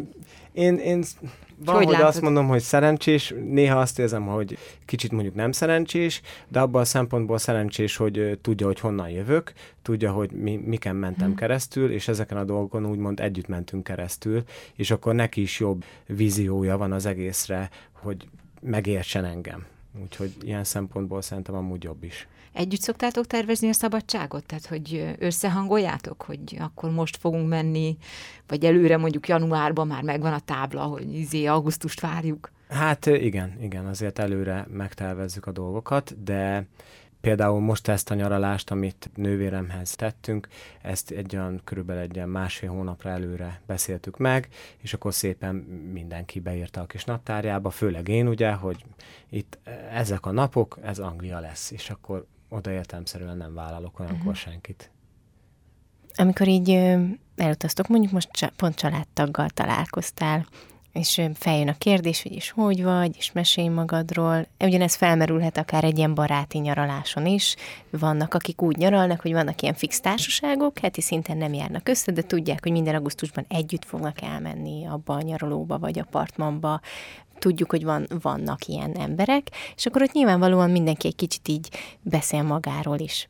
Én, 0.51 0.77
én 0.77 1.03
valahogy 1.65 1.85
hogy 1.85 2.03
azt 2.03 2.21
mondom, 2.21 2.47
hogy 2.47 2.61
szerencsés, 2.61 3.33
néha 3.43 3.79
azt 3.79 3.99
érzem, 3.99 4.25
hogy 4.25 4.57
kicsit 4.85 5.11
mondjuk 5.11 5.35
nem 5.35 5.51
szerencsés, 5.51 6.21
de 6.47 6.59
abban 6.59 6.81
a 6.81 6.85
szempontból 6.85 7.37
szerencsés, 7.37 7.95
hogy 7.95 8.39
tudja, 8.41 8.65
hogy 8.65 8.79
honnan 8.79 9.09
jövök, 9.09 9.53
tudja, 9.81 10.11
hogy 10.11 10.31
mi, 10.31 10.55
miken 10.55 10.95
mentem 10.95 11.27
hmm. 11.27 11.35
keresztül, 11.35 11.91
és 11.91 12.07
ezeken 12.07 12.37
a 12.37 12.43
dolgokon 12.43 12.85
úgymond 12.85 13.19
együtt 13.19 13.47
mentünk 13.47 13.83
keresztül, 13.83 14.43
és 14.75 14.91
akkor 14.91 15.15
neki 15.15 15.41
is 15.41 15.59
jobb 15.59 15.83
víziója 16.05 16.77
van 16.77 16.91
az 16.91 17.05
egészre, 17.05 17.69
hogy 17.91 18.27
megértsen 18.61 19.25
engem. 19.25 19.65
Úgyhogy 20.03 20.31
ilyen 20.41 20.63
szempontból 20.63 21.21
szerintem 21.21 21.55
amúgy 21.55 21.83
jobb 21.83 22.03
is. 22.03 22.27
Együtt 22.57 22.81
szoktátok 22.81 23.27
tervezni 23.27 23.69
a 23.69 23.73
szabadságot? 23.73 24.45
Tehát, 24.45 24.65
hogy 24.65 25.15
összehangoljátok, 25.19 26.21
hogy 26.21 26.57
akkor 26.59 26.91
most 26.91 27.17
fogunk 27.17 27.47
menni, 27.47 27.97
vagy 28.47 28.65
előre 28.65 28.97
mondjuk 28.97 29.27
januárban 29.27 29.87
már 29.87 30.03
megvan 30.03 30.33
a 30.33 30.39
tábla, 30.39 30.81
hogy 30.81 31.13
izé 31.13 31.45
augusztust 31.45 31.99
várjuk? 31.99 32.51
Hát 32.69 33.05
igen, 33.05 33.57
igen, 33.61 33.85
azért 33.85 34.19
előre 34.19 34.67
megtervezzük 34.69 35.45
a 35.45 35.51
dolgokat, 35.51 36.23
de 36.23 36.67
Például 37.21 37.59
most 37.59 37.87
ezt 37.87 38.11
a 38.11 38.13
nyaralást, 38.13 38.71
amit 38.71 39.09
nővéremhez 39.15 39.95
tettünk, 39.95 40.47
ezt 40.81 41.11
egy 41.11 41.35
olyan, 41.35 41.61
körülbelül 41.63 42.01
egy 42.01 42.17
olyan 42.17 42.29
másfél 42.29 42.69
hónapra 42.69 43.09
előre 43.09 43.61
beszéltük 43.65 44.17
meg, 44.17 44.47
és 44.81 44.93
akkor 44.93 45.13
szépen 45.13 45.55
mindenki 45.91 46.39
beírta 46.39 46.81
a 46.81 46.85
kis 46.85 47.03
naptárjába, 47.03 47.69
főleg 47.69 48.07
én 48.07 48.27
ugye, 48.27 48.51
hogy 48.51 48.85
itt 49.29 49.57
ezek 49.91 50.25
a 50.25 50.31
napok, 50.31 50.79
ez 50.83 50.99
Anglia 50.99 51.39
lesz, 51.39 51.71
és 51.71 51.89
akkor 51.89 52.25
oda 52.49 52.71
értelmszerűen 52.71 53.37
nem 53.37 53.53
vállalok 53.53 53.99
olyankor 53.99 54.19
uh-huh. 54.19 54.35
senkit. 54.35 54.91
Amikor 56.15 56.47
így 56.47 56.69
elutaztok, 57.35 57.87
mondjuk 57.87 58.11
most 58.11 58.51
pont 58.55 58.75
családtaggal 58.75 59.49
találkoztál, 59.49 60.45
és 60.97 61.21
feljön 61.33 61.67
a 61.67 61.77
kérdés, 61.77 62.21
hogy 62.21 62.31
is 62.31 62.51
hogy 62.51 62.83
vagy, 62.83 63.15
és 63.17 63.31
mesélj 63.31 63.67
magadról. 63.67 64.47
Ugyanez 64.59 64.95
felmerülhet 64.95 65.57
akár 65.57 65.83
egy 65.83 65.97
ilyen 65.97 66.13
baráti 66.13 66.57
nyaraláson 66.57 67.25
is. 67.25 67.55
Vannak, 67.89 68.33
akik 68.33 68.61
úgy 68.61 68.77
nyaralnak, 68.77 69.21
hogy 69.21 69.31
vannak 69.31 69.61
ilyen 69.61 69.73
fix 69.73 69.99
társaságok, 69.99 70.79
heti 70.79 71.01
szinten 71.01 71.37
nem 71.37 71.53
járnak 71.53 71.89
össze, 71.89 72.11
de 72.11 72.21
tudják, 72.21 72.63
hogy 72.63 72.71
minden 72.71 72.95
augusztusban 72.95 73.45
együtt 73.47 73.85
fognak 73.85 74.21
elmenni 74.21 74.85
abba 74.85 75.13
a 75.13 75.21
nyaralóba 75.21 75.79
vagy 75.79 75.99
apartmanba, 75.99 76.81
tudjuk, 77.39 77.69
hogy 77.69 77.83
van, 77.83 78.07
vannak 78.21 78.65
ilyen 78.65 78.91
emberek, 78.95 79.47
és 79.75 79.85
akkor 79.85 80.01
ott 80.01 80.11
nyilvánvalóan 80.11 80.71
mindenki 80.71 81.07
egy 81.07 81.15
kicsit 81.15 81.47
így 81.47 81.69
beszél 82.01 82.43
magáról 82.43 82.99
is. 82.99 83.29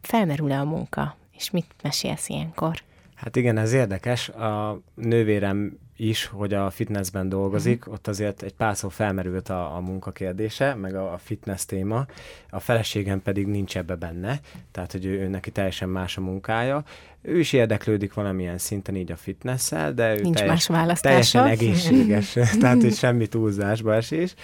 Felmerül-e 0.00 0.60
a 0.60 0.64
munka, 0.64 1.16
és 1.36 1.50
mit 1.50 1.66
mesélsz 1.82 2.28
ilyenkor? 2.28 2.82
Hát 3.14 3.36
igen, 3.36 3.58
ez 3.58 3.72
érdekes. 3.72 4.28
A 4.28 4.80
nővérem 4.94 5.78
is, 5.96 6.26
hogy 6.26 6.54
a 6.54 6.70
fitnessben 6.70 7.28
dolgozik, 7.28 7.78
uh-huh. 7.78 7.94
ott 7.94 8.08
azért 8.08 8.42
egy 8.42 8.54
párszor 8.54 8.92
felmerült 8.92 9.48
a, 9.48 9.76
a 9.76 9.80
munka 9.80 10.10
kérdése, 10.10 10.74
meg 10.74 10.94
a, 10.94 11.12
a 11.12 11.18
fitness 11.18 11.64
téma, 11.64 12.06
a 12.50 12.60
feleségem 12.60 13.22
pedig 13.22 13.46
nincs 13.46 13.76
ebbe 13.76 13.94
benne, 13.94 14.40
tehát 14.70 14.92
hogy 14.92 15.04
ő, 15.04 15.20
ő 15.20 15.28
neki 15.28 15.50
teljesen 15.50 15.88
más 15.88 16.16
a 16.16 16.20
munkája. 16.20 16.84
Ő 17.22 17.38
is 17.38 17.52
érdeklődik 17.52 18.14
valamilyen 18.14 18.58
szinten 18.58 18.96
így 18.96 19.12
a 19.12 19.16
fitnessel, 19.16 19.92
de 19.92 20.16
ő 20.16 20.20
nincs 20.20 20.36
teljes, 20.36 20.52
más 20.52 20.66
választása. 20.66 21.08
teljesen 21.08 21.46
egészséges, 21.46 22.32
tehát 22.60 22.82
hogy 22.82 22.94
semmi 22.94 23.26
túlzásba 23.26 23.94
esés. 23.94 24.34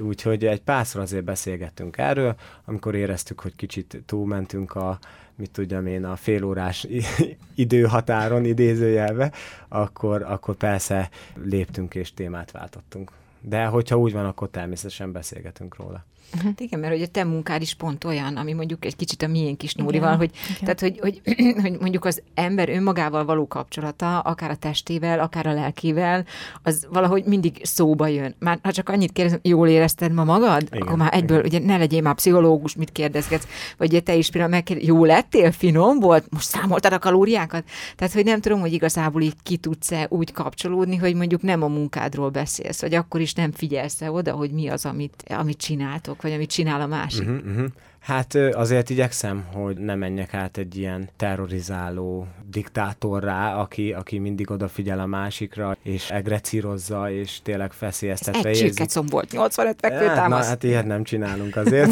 Úgyhogy 0.00 0.44
egy 0.44 0.60
párszor 0.60 1.00
azért 1.00 1.24
beszélgettünk 1.24 1.98
erről, 1.98 2.34
amikor 2.64 2.94
éreztük, 2.94 3.40
hogy 3.40 3.56
kicsit 3.56 4.02
túlmentünk 4.06 4.74
a, 4.74 4.98
mit 5.36 5.50
tudjam 5.50 5.86
én, 5.86 6.04
a 6.04 6.16
félórás 6.16 6.86
időhatáron 7.54 8.44
idézőjelve, 8.44 9.32
akkor, 9.68 10.22
akkor 10.22 10.54
persze 10.54 11.10
léptünk 11.44 11.94
és 11.94 12.14
témát 12.14 12.50
váltottunk. 12.50 13.10
De 13.40 13.64
hogyha 13.64 13.96
úgy 13.98 14.12
van, 14.12 14.24
akkor 14.24 14.48
természetesen 14.48 15.12
beszélgetünk 15.12 15.76
róla. 15.76 16.04
Hát 16.42 16.60
igen, 16.60 16.80
mert 16.80 16.92
hogy 16.92 17.02
a 17.02 17.06
te 17.06 17.24
munkád 17.24 17.62
is 17.62 17.74
pont 17.74 18.04
olyan, 18.04 18.36
ami 18.36 18.52
mondjuk 18.52 18.84
egy 18.84 18.96
kicsit 18.96 19.22
a 19.22 19.26
miénk 19.26 19.62
is 19.62 19.74
Nórival, 19.74 20.16
hogy, 20.16 20.30
igen. 20.44 20.60
tehát, 20.60 20.80
hogy, 20.80 20.98
hogy, 21.00 21.20
hogy 21.62 21.76
mondjuk 21.80 22.04
az 22.04 22.22
ember 22.34 22.68
önmagával 22.68 23.24
való 23.24 23.46
kapcsolata, 23.46 24.18
akár 24.18 24.50
a 24.50 24.56
testével, 24.56 25.20
akár 25.20 25.46
a 25.46 25.52
lelkével, 25.52 26.24
az 26.62 26.86
valahogy 26.90 27.24
mindig 27.24 27.60
szóba 27.62 28.06
jön. 28.06 28.34
Már 28.38 28.58
ha 28.62 28.72
csak 28.72 28.88
annyit 28.88 29.12
kérdezem, 29.12 29.40
jól 29.42 29.68
érezted 29.68 30.12
ma 30.12 30.24
magad? 30.24 30.62
Igen, 30.62 30.82
akkor 30.82 30.96
már 30.98 31.14
egyből, 31.14 31.44
igen. 31.44 31.60
ugye 31.60 31.72
ne 31.72 31.76
legyél 31.76 32.02
már 32.02 32.14
pszichológus, 32.14 32.74
mit 32.74 32.92
kérdezgetsz, 32.92 33.46
vagy 33.76 33.88
ugye 33.88 34.00
te 34.00 34.14
is 34.14 34.30
például 34.30 34.52
megkérdez, 34.52 34.86
jó 34.86 35.04
lettél, 35.04 35.52
finom 35.52 36.00
volt, 36.00 36.26
most 36.30 36.48
számoltad 36.48 36.92
a 36.92 36.98
kalóriákat? 36.98 37.64
Tehát, 37.96 38.12
hogy 38.12 38.24
nem 38.24 38.40
tudom, 38.40 38.60
hogy 38.60 38.72
igazából 38.72 39.22
így 39.22 39.36
ki 39.42 39.56
tudsz-e 39.56 40.06
úgy 40.08 40.32
kapcsolódni, 40.32 40.96
hogy 40.96 41.14
mondjuk 41.14 41.42
nem 41.42 41.62
a 41.62 41.68
munkádról 41.68 42.30
beszélsz, 42.30 42.80
vagy 42.80 42.94
akkor 42.94 43.20
is 43.20 43.34
nem 43.34 43.52
figyelsz 43.52 44.00
oda, 44.00 44.32
hogy 44.32 44.50
mi 44.50 44.68
az, 44.68 44.86
amit, 44.86 45.24
amit 45.28 45.58
csináltok, 45.58 46.20
vagy 46.24 46.32
amit 46.32 46.50
csinál 46.50 46.80
a 46.80 46.86
másik. 46.86 47.28
Uh-huh, 47.28 47.46
uh-huh. 47.46 47.66
Hát 48.04 48.34
azért 48.34 48.90
igyekszem, 48.90 49.44
hogy 49.52 49.76
ne 49.76 49.94
menjek 49.94 50.34
át 50.34 50.56
egy 50.56 50.76
ilyen 50.76 51.08
terrorizáló 51.16 52.26
diktátorrá, 52.50 53.54
aki, 53.54 53.92
aki 53.92 54.18
mindig 54.18 54.50
odafigyel 54.50 55.00
a 55.00 55.06
másikra, 55.06 55.76
és 55.82 56.10
egrecírozza, 56.10 57.10
és 57.10 57.40
tényleg 57.42 57.72
feszélyeztetve 57.72 58.48
Ez 58.48 58.60
egy 58.60 58.90
volt 59.10 59.32
85 59.32 59.76
fekvőtámasz. 59.80 60.38
Hát, 60.38 60.48
hát 60.48 60.62
ilyet 60.62 60.86
nem 60.86 61.02
csinálunk 61.02 61.56
azért. 61.56 61.90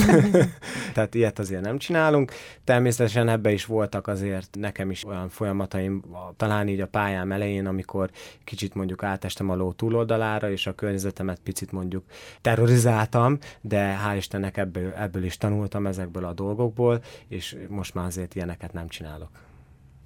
Tehát 0.94 1.14
ilyet 1.14 1.38
azért 1.38 1.62
nem 1.62 1.78
csinálunk. 1.78 2.32
Természetesen 2.64 3.28
ebbe 3.28 3.52
is 3.52 3.64
voltak 3.64 4.06
azért 4.06 4.56
nekem 4.58 4.90
is 4.90 5.04
olyan 5.04 5.28
folyamataim, 5.28 6.02
talán 6.36 6.68
így 6.68 6.80
a 6.80 6.86
pályám 6.86 7.32
elején, 7.32 7.66
amikor 7.66 8.10
kicsit 8.44 8.74
mondjuk 8.74 9.02
átestem 9.02 9.50
a 9.50 9.54
ló 9.54 9.72
túloldalára, 9.72 10.50
és 10.50 10.66
a 10.66 10.74
környezetemet 10.74 11.38
picit 11.44 11.72
mondjuk 11.72 12.04
terrorizáltam, 12.40 13.38
de 13.60 13.98
hál' 14.06 14.16
Istennek 14.16 14.56
ebből, 14.56 14.92
ebből 14.92 15.24
is 15.24 15.36
tanultam 15.36 15.86
ezek 15.86 16.01
ezekből 16.02 16.24
a 16.24 16.32
dolgokból, 16.32 17.02
és 17.28 17.56
most 17.68 17.94
már 17.94 18.06
azért 18.06 18.34
ilyeneket 18.34 18.72
nem 18.72 18.88
csinálok. 18.88 19.30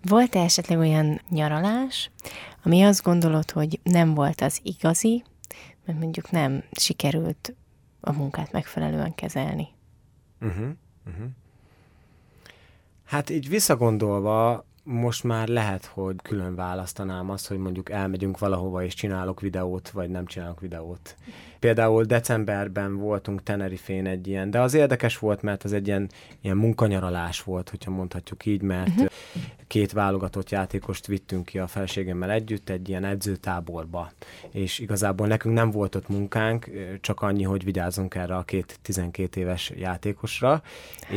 Volt-e 0.03 0.41
esetleg 0.41 0.79
olyan 0.79 1.21
nyaralás, 1.29 2.11
ami 2.65 2.83
azt 2.83 3.03
gondolod, 3.03 3.51
hogy 3.51 3.81
nem 3.83 4.15
volt 4.15 4.41
az 4.41 4.61
igazi, 4.63 5.25
mert 5.85 5.99
mondjuk 5.99 6.31
nem 6.31 6.65
sikerült 6.73 7.55
a 8.01 8.13
munkát 8.13 8.53
megfelelően 8.53 9.15
kezelni? 9.15 9.69
Uh-huh, 10.41 10.69
uh-huh. 11.07 11.27
Hát 13.05 13.31
így 13.31 13.49
visszagondolva, 13.49 14.65
most 14.83 15.25
már 15.25 15.49
lehet, 15.49 15.85
hogy 15.85 16.17
külön 16.23 16.55
választanám 16.55 17.31
azt, 17.31 17.49
hogy 17.49 17.59
mondjuk 17.59 17.91
elmegyünk 17.91 18.39
valahova 18.39 18.85
és 18.85 18.95
csinálok 18.95 19.41
videót, 19.41 19.91
vagy 19.91 20.11
nem 20.11 20.27
csinálok 20.27 20.61
videót. 20.61 21.17
Például 21.67 22.05
decemberben 22.05 22.97
voltunk 22.97 23.43
Tenerifén 23.43 24.07
egy 24.07 24.29
ilyen, 24.29 24.51
de 24.51 24.61
az 24.61 24.75
érdekes 24.75 25.19
volt, 25.19 25.43
mert 25.43 25.65
az 25.65 25.73
egy 25.73 25.87
ilyen, 25.87 26.09
ilyen 26.41 26.57
munkanyaralás 26.57 27.43
volt, 27.43 27.71
hogyha 27.71 27.91
mondhatjuk 27.91 28.47
így, 28.47 28.63
mert 28.63 28.89
uh-huh. 28.89 29.07
két 29.67 29.93
válogatott 29.93 30.51
játékost 30.51 31.07
vittünk 31.07 31.45
ki 31.45 31.59
a 31.59 31.67
feleségemmel 31.67 32.31
együtt 32.31 32.69
egy 32.69 32.89
ilyen 32.89 33.05
edzőtáborba, 33.05 34.13
és 34.51 34.79
igazából 34.79 35.27
nekünk 35.27 35.55
nem 35.55 35.71
volt 35.71 35.95
ott 35.95 36.09
munkánk, 36.09 36.71
csak 37.01 37.21
annyi, 37.21 37.43
hogy 37.43 37.65
vigyázzunk 37.65 38.15
erre 38.15 38.37
a 38.37 38.43
két 38.43 38.79
12 38.83 39.41
éves 39.41 39.73
játékosra. 39.77 40.63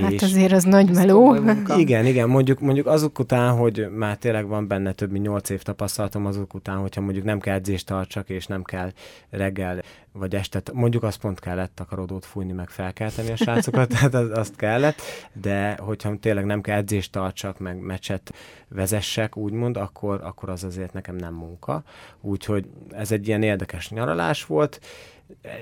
Hát 0.01 0.11
és 0.11 0.21
azért 0.21 0.51
az 0.51 0.63
nagy 0.63 0.89
meló. 0.91 1.35
Igen, 1.77 2.05
igen, 2.05 2.29
mondjuk, 2.29 2.59
mondjuk 2.59 2.87
azok 2.87 3.19
után, 3.19 3.55
hogy 3.55 3.87
már 3.95 4.17
tényleg 4.17 4.47
van 4.47 4.67
benne 4.67 4.91
több 4.91 5.11
mint 5.11 5.25
8 5.25 5.49
év 5.49 5.61
tapasztalatom 5.61 6.25
azok 6.25 6.53
után, 6.53 6.77
hogyha 6.77 7.01
mondjuk 7.01 7.25
nem 7.25 7.39
kell 7.39 7.55
edzést 7.55 7.85
tartsak, 7.85 8.29
és 8.29 8.45
nem 8.45 8.63
kell 8.63 8.91
reggel 9.29 9.81
vagy 10.19 10.35
este, 10.35 10.61
mondjuk 10.73 11.03
azt 11.03 11.19
pont 11.19 11.39
kellett 11.39 11.75
takarodót 11.75 12.25
fújni, 12.25 12.51
meg 12.51 12.69
felkelteni 12.69 13.31
a 13.31 13.35
srácokat, 13.35 13.89
tehát 13.93 14.13
az, 14.13 14.29
azt 14.29 14.55
kellett, 14.55 15.01
de 15.33 15.77
hogyha 15.81 16.17
tényleg 16.19 16.45
nem 16.45 16.61
kell 16.61 16.77
edzést 16.77 17.11
tartsak, 17.11 17.59
meg 17.59 17.79
meccset 17.79 18.33
vezessek, 18.67 19.37
úgymond, 19.37 19.77
akkor, 19.77 20.21
akkor 20.23 20.49
az 20.49 20.63
azért 20.63 20.93
nekem 20.93 21.15
nem 21.15 21.33
munka. 21.33 21.83
Úgyhogy 22.21 22.69
ez 22.91 23.11
egy 23.11 23.27
ilyen 23.27 23.43
érdekes 23.43 23.89
nyaralás 23.89 24.45
volt, 24.45 24.79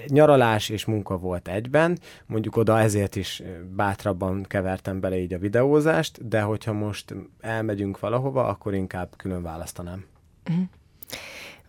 nyaralás 0.08 0.70
és 0.70 0.86
munka 0.86 1.18
volt 1.18 1.48
egyben, 1.48 2.00
mondjuk 2.26 2.56
oda 2.56 2.80
ezért 2.80 3.16
is 3.16 3.44
bátrabban 3.76 4.44
kevertem 4.44 5.00
bele 5.00 5.18
így 5.18 5.34
a 5.34 5.40
videózást, 5.40 6.28
de 6.28 6.42
hogyha 6.42 6.74
most 6.74 7.16
elmegyünk 7.40 8.00
valahova, 8.00 8.48
akkor 8.48 8.74
inkább 8.74 9.14
külön 9.18 9.42
választanám. 9.42 10.06
Uh-huh 10.50 10.66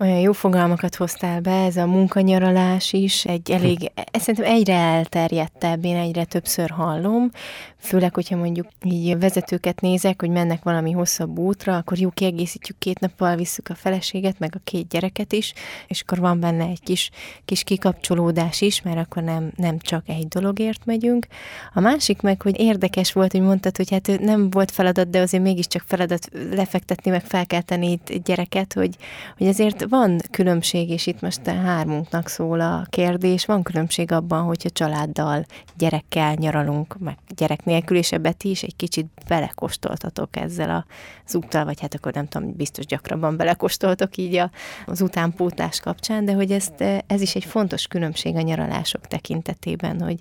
olyan 0.00 0.18
jó 0.18 0.32
fogalmakat 0.32 0.94
hoztál 0.94 1.40
be, 1.40 1.64
ez 1.64 1.76
a 1.76 1.86
munkanyaralás 1.86 2.92
is 2.92 3.24
egy 3.24 3.50
elég, 3.50 3.90
ez 4.10 4.22
szerintem 4.22 4.52
egyre 4.54 4.74
elterjedtebb, 4.74 5.84
én 5.84 5.96
egyre 5.96 6.24
többször 6.24 6.70
hallom, 6.70 7.30
főleg, 7.78 8.14
hogyha 8.14 8.36
mondjuk 8.36 8.66
így 8.84 9.18
vezetőket 9.18 9.80
nézek, 9.80 10.20
hogy 10.20 10.30
mennek 10.30 10.62
valami 10.62 10.90
hosszabb 10.90 11.38
útra, 11.38 11.76
akkor 11.76 11.98
jó, 11.98 12.10
kiegészítjük 12.10 12.78
két 12.78 13.00
nappal, 13.00 13.36
visszük 13.36 13.68
a 13.68 13.74
feleséget, 13.74 14.38
meg 14.38 14.52
a 14.56 14.60
két 14.64 14.88
gyereket 14.88 15.32
is, 15.32 15.52
és 15.86 16.00
akkor 16.00 16.18
van 16.18 16.40
benne 16.40 16.64
egy 16.64 16.80
kis, 16.82 17.10
kis 17.44 17.64
kikapcsolódás 17.64 18.60
is, 18.60 18.82
mert 18.82 18.98
akkor 18.98 19.22
nem, 19.22 19.52
nem 19.56 19.78
csak 19.78 20.08
egy 20.08 20.28
dologért 20.28 20.84
megyünk. 20.84 21.26
A 21.74 21.80
másik 21.80 22.20
meg, 22.20 22.42
hogy 22.42 22.60
érdekes 22.60 23.12
volt, 23.12 23.32
hogy 23.32 23.40
mondtad, 23.40 23.76
hogy 23.76 23.90
hát 23.90 24.20
nem 24.20 24.50
volt 24.50 24.70
feladat, 24.70 25.10
de 25.10 25.20
azért 25.20 25.42
mégiscsak 25.42 25.82
feladat 25.86 26.28
lefektetni, 26.50 27.10
meg 27.10 27.24
felkelteni 27.24 27.90
itt 27.90 28.12
gyereket, 28.24 28.72
hogy, 28.72 28.96
hogy 29.36 29.46
azért 29.46 29.87
van 29.88 30.20
különbség, 30.30 30.90
és 30.90 31.06
itt 31.06 31.20
most 31.20 31.46
hármunknak 31.46 32.28
szól 32.28 32.60
a 32.60 32.86
kérdés, 32.90 33.44
van 33.44 33.62
különbség 33.62 34.12
abban, 34.12 34.42
hogyha 34.42 34.70
családdal, 34.70 35.46
gyerekkel 35.76 36.34
nyaralunk, 36.34 36.98
meg 36.98 37.16
gyerek 37.36 37.64
nélkül, 37.64 37.96
és 37.96 38.12
ebbe 38.12 38.32
ti 38.32 38.50
is 38.50 38.62
egy 38.62 38.76
kicsit 38.76 39.06
belekostoltatok 39.28 40.36
ezzel 40.36 40.84
az 41.26 41.34
úttal, 41.34 41.64
vagy 41.64 41.80
hát 41.80 41.94
akkor 41.94 42.12
nem 42.12 42.28
tudom, 42.28 42.56
biztos 42.56 42.86
gyakrabban 42.86 43.36
belekostoltok 43.36 44.16
így 44.16 44.42
az 44.86 45.00
utánpótlás 45.00 45.80
kapcsán, 45.80 46.24
de 46.24 46.32
hogy 46.32 46.52
ezt, 46.52 46.84
ez 47.06 47.20
is 47.20 47.34
egy 47.34 47.44
fontos 47.44 47.86
különbség 47.86 48.36
a 48.36 48.40
nyaralások 48.40 49.06
tekintetében, 49.06 50.00
hogy 50.00 50.20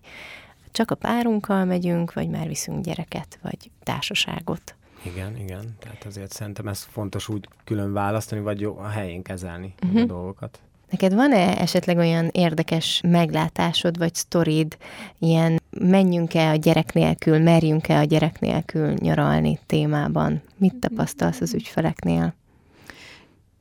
csak 0.71 0.91
a 0.91 0.95
párunkkal 0.95 1.65
megyünk, 1.65 2.13
vagy 2.13 2.29
már 2.29 2.47
viszünk 2.47 2.83
gyereket, 2.83 3.39
vagy 3.41 3.71
társaságot. 3.83 4.75
Igen, 5.03 5.37
igen. 5.37 5.75
Tehát 5.79 6.05
azért 6.05 6.31
szerintem 6.31 6.67
ez 6.67 6.83
fontos 6.83 7.29
úgy 7.29 7.47
külön 7.63 7.93
választani, 7.93 8.41
vagy 8.41 8.59
jó 8.59 8.77
a 8.77 8.87
helyén 8.87 9.21
kezelni 9.21 9.73
uh-huh. 9.75 9.97
a 9.97 9.99
mhm. 9.99 10.07
dolgokat. 10.07 10.59
Neked 10.89 11.13
van-e 11.13 11.57
esetleg 11.57 11.97
olyan 11.97 12.29
érdekes 12.31 13.01
meglátásod, 13.07 13.97
vagy 13.97 14.15
sztorid, 14.15 14.77
ilyen 15.19 15.61
menjünk-e 15.79 16.49
a 16.49 16.55
gyerek 16.55 16.93
nélkül, 16.93 17.39
merjünk-e 17.39 17.99
a 17.99 18.03
gyerek 18.03 18.39
nélkül 18.39 18.93
nyaralni 18.93 19.59
témában? 19.65 20.41
Mit 20.57 20.75
tapasztalsz 20.75 21.41
az 21.41 21.53
ügyfeleknél? 21.53 22.33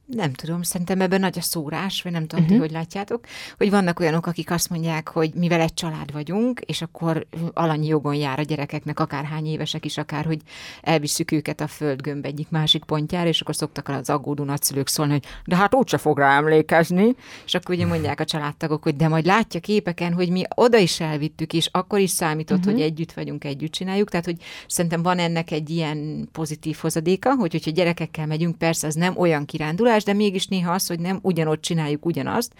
Nem 0.06 0.32
tudom, 0.32 0.62
szerintem 0.62 1.00
ebben 1.00 1.20
nagy 1.20 1.38
a 1.38 1.42
szórás, 1.42 2.02
vagy 2.02 2.12
nem 2.12 2.26
tudom, 2.26 2.44
uh-huh. 2.44 2.60
hogy 2.60 2.70
látjátok, 2.70 3.24
hogy 3.56 3.70
vannak 3.70 4.00
olyanok, 4.00 4.26
akik 4.26 4.50
azt 4.50 4.70
mondják, 4.70 5.08
hogy 5.08 5.30
mivel 5.34 5.60
egy 5.60 5.74
család 5.74 6.12
vagyunk, 6.12 6.60
és 6.60 6.82
akkor 6.82 7.26
alanyi 7.52 7.86
jogon 7.86 8.14
jár 8.14 8.38
a 8.38 8.42
gyerekeknek, 8.42 9.00
akárhány 9.00 9.46
évesek 9.46 9.84
is, 9.84 9.98
akár, 9.98 10.24
hogy 10.24 10.40
elviszük 10.82 11.32
őket 11.32 11.60
a 11.60 11.66
földgömb 11.66 12.24
egyik 12.24 12.50
másik 12.50 12.84
pontjára, 12.84 13.28
és 13.28 13.40
akkor 13.40 13.56
szoktak 13.56 13.88
az 13.88 14.10
aggódó 14.10 14.44
nagyszülők 14.44 14.88
szólni, 14.88 15.12
hogy 15.12 15.24
de 15.44 15.56
hát 15.56 15.74
úgyse 15.74 15.98
fog 15.98 16.18
rá 16.18 16.36
emlékezni, 16.36 17.14
és 17.44 17.54
akkor 17.54 17.74
ugye 17.74 17.86
mondják 17.86 18.20
a 18.20 18.24
családtagok, 18.24 18.82
hogy 18.82 18.96
de 18.96 19.08
majd 19.08 19.26
látja 19.26 19.60
képeken, 19.60 20.12
hogy 20.12 20.30
mi 20.30 20.42
oda 20.54 20.78
is 20.78 21.00
elvittük, 21.00 21.52
és 21.52 21.68
akkor 21.72 21.98
is 21.98 22.10
számított, 22.10 22.58
uh-huh. 22.58 22.72
hogy 22.72 22.82
együtt 22.82 23.12
vagyunk, 23.12 23.44
együtt 23.44 23.72
csináljuk, 23.72 24.10
tehát 24.10 24.24
hogy 24.24 24.36
szerintem 24.66 25.02
van 25.02 25.18
ennek 25.18 25.50
egy 25.50 25.70
ilyen 25.70 26.28
pozitív 26.32 26.76
hozadéka, 26.80 27.34
hogy 27.34 27.52
hogyha 27.52 27.70
gyerekekkel 27.70 28.26
megyünk, 28.26 28.58
persze 28.58 28.86
az 28.86 28.94
nem 28.94 29.16
olyan 29.16 29.44
kirándulás, 29.44 29.95
más, 29.96 30.04
de 30.04 30.12
mégis 30.12 30.46
néha 30.46 30.72
az, 30.72 30.86
hogy 30.86 31.00
nem 31.00 31.18
ugyanott 31.22 31.60
csináljuk 31.60 32.06
ugyanazt, 32.06 32.52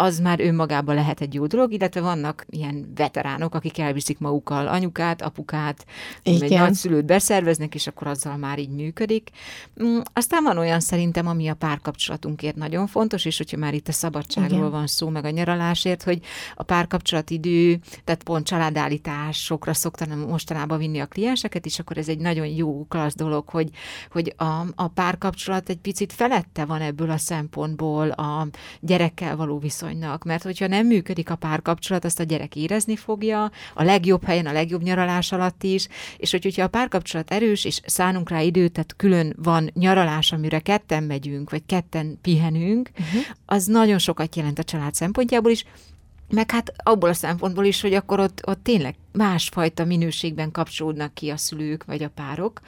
az 0.00 0.18
már 0.18 0.40
önmagában 0.40 0.94
lehet 0.94 1.20
egy 1.20 1.34
jó 1.34 1.46
dolog, 1.46 1.72
illetve 1.72 2.00
vannak 2.00 2.46
ilyen 2.50 2.92
veteránok, 2.94 3.54
akik 3.54 3.78
elviszik 3.78 4.18
magukkal 4.18 4.68
anyukát, 4.68 5.22
apukát, 5.22 5.86
Igen. 6.22 6.42
egy 6.42 6.58
nagyszülőt 6.58 7.04
beszerveznek, 7.04 7.74
és 7.74 7.86
akkor 7.86 8.06
azzal 8.06 8.36
már 8.36 8.58
így 8.58 8.70
működik. 8.70 9.30
Mm, 9.82 9.98
aztán 10.12 10.42
van 10.42 10.58
olyan 10.58 10.80
szerintem, 10.80 11.26
ami 11.26 11.48
a 11.48 11.54
párkapcsolatunkért 11.54 12.56
nagyon 12.56 12.86
fontos, 12.86 13.24
és 13.24 13.36
hogyha 13.36 13.56
már 13.56 13.74
itt 13.74 13.88
a 13.88 13.92
szabadságról 13.92 14.58
Igen. 14.58 14.70
van 14.70 14.86
szó, 14.86 15.08
meg 15.08 15.24
a 15.24 15.30
nyaralásért, 15.30 16.02
hogy 16.02 16.20
a 16.54 16.62
párkapcsolatidő, 16.62 17.80
tehát 18.04 18.22
pont 18.22 18.46
családállításokra 18.46 19.74
szoktam 19.74 20.18
mostanában 20.18 20.78
vinni 20.78 20.98
a 20.98 21.06
klienseket, 21.06 21.66
és 21.66 21.78
akkor 21.78 21.98
ez 21.98 22.08
egy 22.08 22.18
nagyon 22.18 22.46
jó, 22.46 22.86
klassz 22.88 23.14
dolog, 23.16 23.48
hogy, 23.48 23.68
hogy 24.10 24.34
a, 24.36 24.64
a 24.74 24.88
párkapcsolat 24.88 25.68
egy 25.68 25.78
picit 25.78 26.12
felette 26.12 26.64
van 26.64 26.80
ebből 26.80 27.10
a 27.10 27.18
szempontból 27.18 28.10
a 28.10 28.46
gyerekkel 28.80 29.36
való 29.36 29.58
viszony 29.58 29.89
viszonynak, 29.90 30.24
mert 30.24 30.42
hogyha 30.42 30.66
nem 30.66 30.86
működik 30.86 31.30
a 31.30 31.34
párkapcsolat, 31.34 32.04
azt 32.04 32.20
a 32.20 32.22
gyerek 32.22 32.56
érezni 32.56 32.96
fogja, 32.96 33.50
a 33.74 33.82
legjobb 33.82 34.24
helyen, 34.24 34.46
a 34.46 34.52
legjobb 34.52 34.82
nyaralás 34.82 35.32
alatt 35.32 35.62
is, 35.62 35.88
és 36.16 36.30
hogy, 36.30 36.42
hogyha 36.42 36.62
a 36.62 36.68
párkapcsolat 36.68 37.30
erős, 37.30 37.64
és 37.64 37.80
szánunk 37.86 38.30
rá 38.30 38.40
időt, 38.40 38.72
tehát 38.72 38.96
külön 38.96 39.34
van 39.42 39.70
nyaralás, 39.74 40.32
amire 40.32 40.58
ketten 40.58 41.02
megyünk, 41.02 41.50
vagy 41.50 41.62
ketten 41.66 42.18
pihenünk, 42.22 42.90
uh-huh. 42.92 43.22
az 43.46 43.66
nagyon 43.66 43.98
sokat 43.98 44.36
jelent 44.36 44.58
a 44.58 44.64
család 44.64 44.94
szempontjából 44.94 45.50
is, 45.50 45.64
meg 46.30 46.50
hát 46.50 46.72
abból 46.76 47.08
a 47.08 47.14
szempontból 47.14 47.64
is, 47.64 47.80
hogy 47.80 47.94
akkor 47.94 48.20
ott, 48.20 48.40
ott 48.46 48.62
tényleg 48.62 48.94
másfajta 49.12 49.84
minőségben 49.84 50.50
kapcsolódnak 50.50 51.14
ki 51.14 51.30
a 51.30 51.36
szülők 51.36 51.84
vagy 51.84 52.02
a 52.02 52.08
párok. 52.08 52.60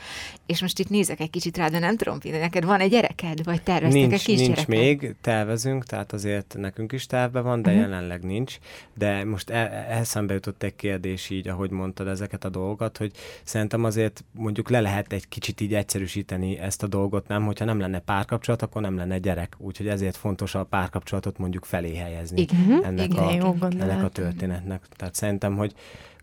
És 0.47 0.61
most 0.61 0.79
itt 0.79 0.89
nézek 0.89 1.21
egy 1.21 1.31
kicsit 1.31 1.57
rá, 1.57 1.69
de 1.69 1.79
nem 1.79 1.97
tudom, 1.97 2.19
Pina, 2.19 2.39
neked 2.39 2.65
van 2.65 2.81
egy 2.81 2.91
gyereked, 2.91 3.45
vagy 3.45 3.63
terveztek 3.63 4.09
nincs, 4.09 4.29
egy 4.29 4.37
Nincs 4.37 4.41
gyereket? 4.41 4.67
még, 4.67 5.15
tervezünk, 5.21 5.85
tehát 5.85 6.13
azért 6.13 6.55
nekünk 6.59 6.93
is 6.93 7.07
terve 7.07 7.41
van, 7.41 7.63
de 7.63 7.71
uh-huh. 7.71 7.85
jelenleg 7.85 8.23
nincs. 8.23 8.59
De 8.95 9.25
most 9.25 9.51
e- 9.51 9.87
eszembe 9.89 10.35
jutott 10.35 10.63
egy 10.63 10.77
kérdés 10.77 11.31
így, 11.31 11.49
ahogy 11.49 11.71
mondtad 11.71 12.09
ezeket 12.09 12.45
a 12.45 12.49
dolgokat, 12.49 12.97
hogy 12.97 13.13
szerintem 13.45 13.85
azért 13.85 14.25
mondjuk 14.33 14.71
le 14.71 14.81
lehet 14.81 15.13
egy 15.13 15.29
kicsit 15.29 15.61
így 15.61 15.75
egyszerűsíteni 15.75 16.59
ezt 16.59 16.83
a 16.83 16.87
dolgot, 16.87 17.29
nem? 17.29 17.45
Hogyha 17.45 17.65
nem 17.65 17.81
lenne 17.81 17.99
párkapcsolat, 17.99 18.63
akkor 18.63 18.83
nem 18.83 18.97
lenne 18.97 19.19
gyerek. 19.19 19.55
Úgyhogy 19.59 19.89
ezért 19.89 20.17
fontos 20.17 20.55
a 20.55 20.65
párkapcsolatot 20.65 21.39
mondjuk 21.39 21.65
felé 21.65 21.97
helyezni 21.97 22.41
Igen. 22.41 22.85
ennek, 22.85 23.05
Igen, 23.05 23.41
a, 23.41 23.67
ennek 23.71 24.05
a 24.05 24.09
történetnek. 24.09 24.87
Tehát 24.97 25.15
szerintem, 25.15 25.57
hogy 25.57 25.75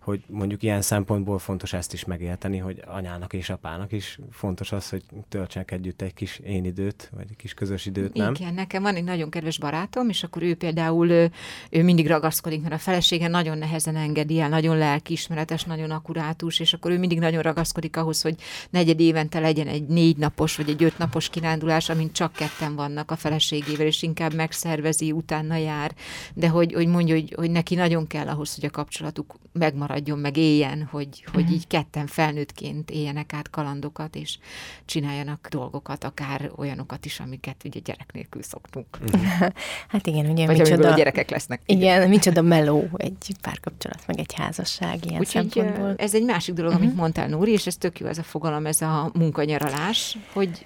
hogy 0.09 0.23
mondjuk 0.27 0.63
ilyen 0.63 0.81
szempontból 0.81 1.39
fontos 1.39 1.73
ezt 1.73 1.93
is 1.93 2.05
megérteni, 2.05 2.57
hogy 2.57 2.83
anyának 2.85 3.33
és 3.33 3.49
apának 3.49 3.91
is 3.91 4.19
fontos 4.31 4.71
az, 4.71 4.89
hogy 4.89 5.03
töltsenek 5.29 5.71
együtt 5.71 6.01
egy 6.01 6.13
kis 6.13 6.39
én 6.39 6.65
időt, 6.65 7.09
vagy 7.15 7.25
egy 7.29 7.35
kis 7.35 7.53
közös 7.53 7.85
időt, 7.85 8.13
nem? 8.13 8.33
Igen, 8.33 8.53
nekem 8.53 8.81
van 8.81 8.95
egy 8.95 9.03
nagyon 9.03 9.29
kedves 9.29 9.59
barátom, 9.59 10.09
és 10.09 10.23
akkor 10.23 10.43
ő 10.43 10.55
például 10.55 11.09
ő, 11.09 11.31
ő 11.69 11.83
mindig 11.83 12.07
ragaszkodik, 12.07 12.61
mert 12.61 12.73
a 12.73 12.77
felesége 12.77 13.27
nagyon 13.27 13.57
nehezen 13.57 13.95
engedi 13.95 14.39
el, 14.39 14.49
nagyon 14.49 14.77
lelkiismeretes, 14.77 15.63
nagyon 15.63 15.91
akurátus, 15.91 16.59
és 16.59 16.73
akkor 16.73 16.91
ő 16.91 16.99
mindig 16.99 17.19
nagyon 17.19 17.41
ragaszkodik 17.41 17.97
ahhoz, 17.97 18.21
hogy 18.21 18.35
negyed 18.69 18.99
évente 18.99 19.39
legyen 19.39 19.67
egy 19.67 19.87
négy 19.87 20.17
napos 20.17 20.55
vagy 20.55 20.69
egy 20.69 20.83
öt 20.83 20.97
napos 20.97 21.29
kirándulás, 21.29 21.89
amint 21.89 22.11
csak 22.11 22.31
ketten 22.31 22.75
vannak 22.75 23.11
a 23.11 23.15
feleségével, 23.15 23.85
és 23.85 24.01
inkább 24.01 24.33
megszervezi, 24.33 25.11
utána 25.11 25.55
jár, 25.55 25.91
de 26.33 26.47
hogy, 26.47 26.73
hogy 26.73 26.87
mondja, 26.87 27.13
hogy, 27.13 27.33
hogy 27.35 27.51
neki 27.51 27.75
nagyon 27.75 28.07
kell 28.07 28.27
ahhoz, 28.27 28.55
hogy 28.55 28.65
a 28.65 28.69
kapcsolatuk 28.69 29.35
megmaradjon 29.51 29.98
maradjon, 29.99 30.19
meg 30.19 30.37
éljen, 30.37 30.87
hogy, 30.91 31.23
hogy 31.31 31.41
uh-huh. 31.41 31.55
így 31.55 31.67
ketten 31.67 32.07
felnőttként 32.07 32.91
éljenek 32.91 33.33
át 33.33 33.49
kalandokat, 33.49 34.15
és 34.15 34.37
csináljanak 34.85 35.47
dolgokat, 35.51 36.03
akár 36.03 36.51
olyanokat 36.55 37.05
is, 37.05 37.19
amiket 37.19 37.55
ugye 37.65 37.79
gyerek 37.79 38.11
nélkül 38.13 38.41
szoktunk. 38.41 38.85
Uh-huh. 39.01 39.21
hát 39.91 40.07
igen, 40.07 40.25
ugye 40.25 40.45
Vagy 40.45 40.57
micsoda... 40.57 40.91
a 40.91 40.95
gyerekek 40.95 41.29
lesznek. 41.29 41.61
Igen, 41.65 41.81
igen 41.81 42.09
micsoda 42.09 42.41
meló 42.41 42.89
egy 42.97 43.35
párkapcsolat, 43.41 44.03
meg 44.07 44.19
egy 44.19 44.33
házasság 44.33 45.05
ilyen 45.05 45.19
Úgy, 45.19 45.27
szempontból. 45.27 45.93
Ez 45.97 46.15
egy 46.15 46.25
másik 46.25 46.55
dolog, 46.55 46.71
uh-huh. 46.71 46.85
amit 46.85 46.97
mondtál, 46.97 47.27
Nóri, 47.27 47.51
és 47.51 47.67
ez 47.67 47.77
tök 47.77 47.99
jó 47.99 48.07
ez 48.07 48.17
a 48.17 48.23
fogalom, 48.23 48.65
ez 48.65 48.81
a 48.81 49.11
munkanyaralás, 49.13 50.17
hogy 50.33 50.65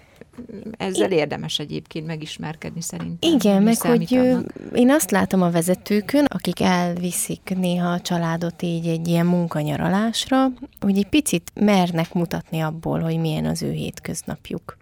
ezzel 0.78 1.12
érdemes 1.12 1.60
egyébként 1.60 2.06
megismerkedni 2.06 2.82
szerintem. 2.82 3.32
Igen, 3.32 3.64
meg 3.64 3.82
hogy 3.82 4.16
annak. 4.16 4.54
én 4.74 4.92
azt 4.92 5.12
látom 5.12 5.42
a 5.42 5.52
vezetőkön, 5.52 6.26
akik 6.26 6.60
elviszik 6.60 7.54
néha 7.56 7.92
a 7.92 8.02
családot 8.02 8.62
így 8.62 8.88
egy 8.88 9.08
ilyen 9.08 9.26
munkanyaralásra, 9.26 10.52
hogy 10.80 10.98
egy 10.98 11.08
picit 11.08 11.52
mernek 11.54 12.14
mutatni 12.14 12.60
abból, 12.60 13.00
hogy 13.00 13.18
milyen 13.20 13.46
az 13.46 13.62
ő 13.62 13.72
hétköznapjuk. 13.72 14.78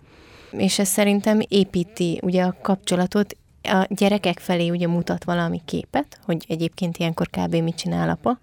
És 0.52 0.80
ez 0.80 0.88
szerintem 0.88 1.40
építi 1.48 2.20
ugye 2.24 2.44
a 2.44 2.56
kapcsolatot, 2.62 3.36
a 3.64 3.88
gyerekek 3.90 4.40
felé 4.40 4.70
ugye 4.70 4.88
mutat 4.88 5.24
valami 5.24 5.62
képet, 5.66 6.20
hogy 6.26 6.46
egyébként 6.48 6.98
ilyenkor 6.98 7.30
kb. 7.30 7.56
mit 7.56 7.76
csinál 7.76 8.10
apa, 8.10 8.40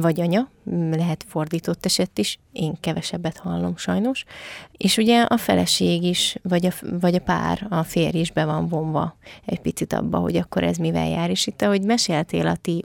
vagy 0.00 0.20
anya, 0.20 0.48
mm, 0.70 0.90
lehet 0.90 1.24
fordított 1.28 1.84
eset 1.84 2.18
is, 2.18 2.38
én 2.52 2.74
kevesebbet 2.80 3.38
hallom 3.38 3.76
sajnos, 3.76 4.24
és 4.76 4.96
ugye 4.96 5.22
a 5.22 5.36
feleség 5.36 6.02
is, 6.02 6.36
vagy 6.42 6.66
a, 6.66 6.72
vagy 7.00 7.14
a 7.14 7.20
pár, 7.20 7.66
a 7.70 7.82
férj 7.82 8.18
is 8.18 8.30
be 8.30 8.44
van 8.44 8.68
vonva 8.68 9.16
egy 9.44 9.60
picit 9.60 9.92
abba, 9.92 10.18
hogy 10.18 10.36
akkor 10.36 10.62
ez 10.62 10.76
mivel 10.76 11.08
jár, 11.08 11.30
és 11.30 11.46
itt, 11.46 11.62
ahogy 11.62 11.82
meséltél 11.82 12.46
a 12.46 12.56
ti 12.56 12.82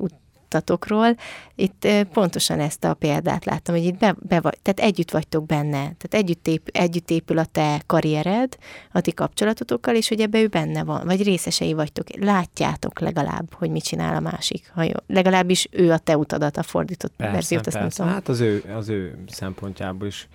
mutatokról, 0.55 1.15
itt 1.55 1.87
pontosan 2.13 2.59
ezt 2.59 2.83
a 2.83 2.93
példát 2.93 3.45
láttam, 3.45 3.75
hogy 3.75 3.83
itt 3.83 3.97
be, 3.97 4.15
be 4.19 4.39
vagy, 4.39 4.57
tehát 4.61 4.91
együtt 4.91 5.11
vagytok 5.11 5.45
benne, 5.45 5.79
tehát 5.79 6.13
együtt, 6.13 6.47
ép, 6.47 6.69
együtt 6.71 7.09
épül 7.09 7.37
a 7.37 7.45
te 7.45 7.81
karriered, 7.85 8.57
a 8.91 9.01
ti 9.01 9.13
kapcsolatotokkal, 9.13 9.95
és 9.95 10.07
hogy 10.07 10.19
ebbe 10.19 10.41
ő 10.41 10.47
benne 10.47 10.83
van, 10.83 11.05
vagy 11.05 11.23
részesei 11.23 11.73
vagytok, 11.73 12.07
látjátok 12.19 12.99
legalább, 12.99 13.53
hogy 13.53 13.69
mit 13.69 13.83
csinál 13.83 14.15
a 14.15 14.19
másik, 14.19 14.71
ha 14.73 14.83
jó, 14.83 14.93
legalábbis 15.07 15.67
ő 15.71 15.91
a 15.91 15.97
te 15.97 16.17
utadat, 16.17 16.57
a 16.57 16.63
fordított 16.63 17.13
persze, 17.17 17.33
verziót, 17.33 17.67
azt 17.67 17.77
persze. 17.77 18.03
Hát 18.03 18.27
az 18.27 18.39
ő, 18.39 18.63
az 18.75 18.89
ő 18.89 19.23
szempontjából 19.27 20.07
is 20.07 20.27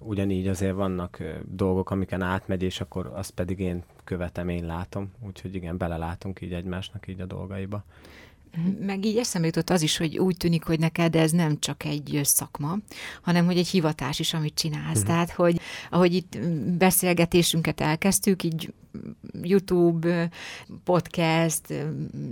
ugyanígy 0.00 0.48
azért 0.48 0.74
vannak 0.74 1.22
dolgok, 1.44 1.90
amiken 1.90 2.22
átmegy, 2.22 2.62
és 2.62 2.80
akkor 2.80 3.10
azt 3.14 3.30
pedig 3.30 3.58
én 3.58 3.82
követem, 4.04 4.48
én 4.48 4.66
látom. 4.66 5.12
Úgyhogy 5.26 5.54
igen, 5.54 5.76
belelátunk 5.76 6.40
így 6.40 6.52
egymásnak 6.52 7.08
így 7.08 7.20
a 7.20 7.26
dolgaiba. 7.26 7.84
Meg 8.80 9.04
így 9.04 9.16
eszembe 9.16 9.46
jutott 9.46 9.70
az 9.70 9.82
is, 9.82 9.96
hogy 9.96 10.18
úgy 10.18 10.36
tűnik, 10.36 10.64
hogy 10.64 10.78
neked 10.78 11.14
ez 11.14 11.30
nem 11.30 11.58
csak 11.58 11.84
egy 11.84 12.20
szakma, 12.22 12.78
hanem 13.22 13.44
hogy 13.44 13.58
egy 13.58 13.68
hivatás 13.68 14.18
is, 14.18 14.34
amit 14.34 14.54
csinálsz. 14.54 14.86
Uh-huh. 14.88 15.06
Tehát, 15.06 15.30
hogy 15.30 15.60
ahogy 15.90 16.14
itt 16.14 16.38
beszélgetésünket 16.78 17.80
elkezdtük, 17.80 18.42
így 18.42 18.72
YouTube, 19.42 20.30
podcast, 20.84 21.74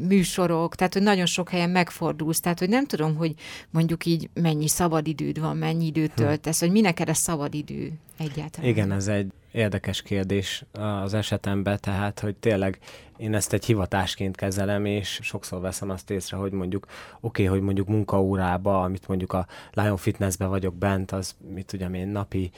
műsorok, 0.08 0.74
tehát, 0.74 0.92
hogy 0.92 1.02
nagyon 1.02 1.26
sok 1.26 1.48
helyen 1.48 1.70
megfordulsz, 1.70 2.40
tehát, 2.40 2.58
hogy 2.58 2.68
nem 2.68 2.86
tudom, 2.86 3.16
hogy 3.16 3.34
mondjuk 3.70 4.06
így 4.06 4.28
mennyi 4.34 4.68
szabadidőd 4.68 5.40
van, 5.40 5.56
mennyi 5.56 5.86
időt 5.86 6.12
hm. 6.14 6.22
töltesz, 6.22 6.60
hogy 6.60 6.70
mi 6.70 6.80
neked 6.80 7.08
a 7.08 7.14
szabadidő 7.14 7.92
egyáltalán. 8.18 8.70
Igen, 8.70 8.92
ez 8.92 9.08
egy 9.08 9.32
érdekes 9.52 10.02
kérdés 10.02 10.64
az 10.72 11.14
esetemben, 11.14 11.78
tehát, 11.80 12.20
hogy 12.20 12.36
tényleg 12.36 12.78
én 13.16 13.34
ezt 13.34 13.52
egy 13.52 13.64
hivatásként 13.64 14.36
kezelem, 14.36 14.84
és 14.84 15.18
sokszor 15.22 15.60
veszem 15.60 15.90
azt 15.90 16.10
észre, 16.10 16.36
hogy 16.36 16.52
mondjuk, 16.52 16.86
oké, 17.20 17.42
okay, 17.42 17.44
hogy 17.44 17.64
mondjuk 17.64 17.88
munkaórába, 17.88 18.82
amit 18.82 19.08
mondjuk 19.08 19.32
a 19.32 19.46
Lion 19.72 19.96
Fitnessbe 19.96 20.46
vagyok 20.46 20.74
bent, 20.74 21.12
az, 21.12 21.36
mit 21.54 21.66
tudom 21.66 21.94
én, 21.94 22.08
napi 22.08 22.50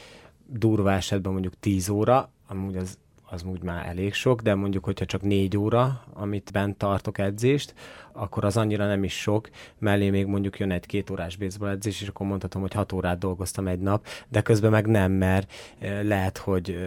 durva 0.46 0.92
esetben 0.92 1.32
mondjuk 1.32 1.54
10 1.60 1.88
óra, 1.88 2.30
amúgy 2.46 2.76
az 2.76 2.98
az 3.30 3.42
úgy 3.42 3.62
már 3.62 3.86
elég 3.86 4.14
sok, 4.14 4.40
de 4.40 4.54
mondjuk, 4.54 4.84
hogyha 4.84 5.04
csak 5.04 5.22
négy 5.22 5.56
óra, 5.56 6.04
amit 6.12 6.52
bent 6.52 6.76
tartok 6.76 7.18
edzést, 7.18 7.74
akkor 8.18 8.44
az 8.44 8.57
annyira 8.57 8.87
nem 8.87 9.04
is 9.04 9.20
sok, 9.20 9.48
mellé 9.78 10.11
még 10.11 10.26
mondjuk 10.26 10.59
jön 10.59 10.70
egy 10.70 10.87
két 10.87 11.11
órás 11.11 11.37
baseball 11.37 11.70
edzés, 11.70 12.02
és 12.02 12.09
akkor 12.09 12.26
mondhatom, 12.26 12.62
hogy 12.62 12.72
hat 12.72 12.92
órát 12.92 13.18
dolgoztam 13.18 13.66
egy 13.66 13.81
nap, 13.81 14.07
de 14.28 14.40
közben 14.40 14.70
meg 14.70 14.87
nem, 14.87 15.12
mert 15.12 15.52
lehet, 16.02 16.38
hogy 16.38 16.78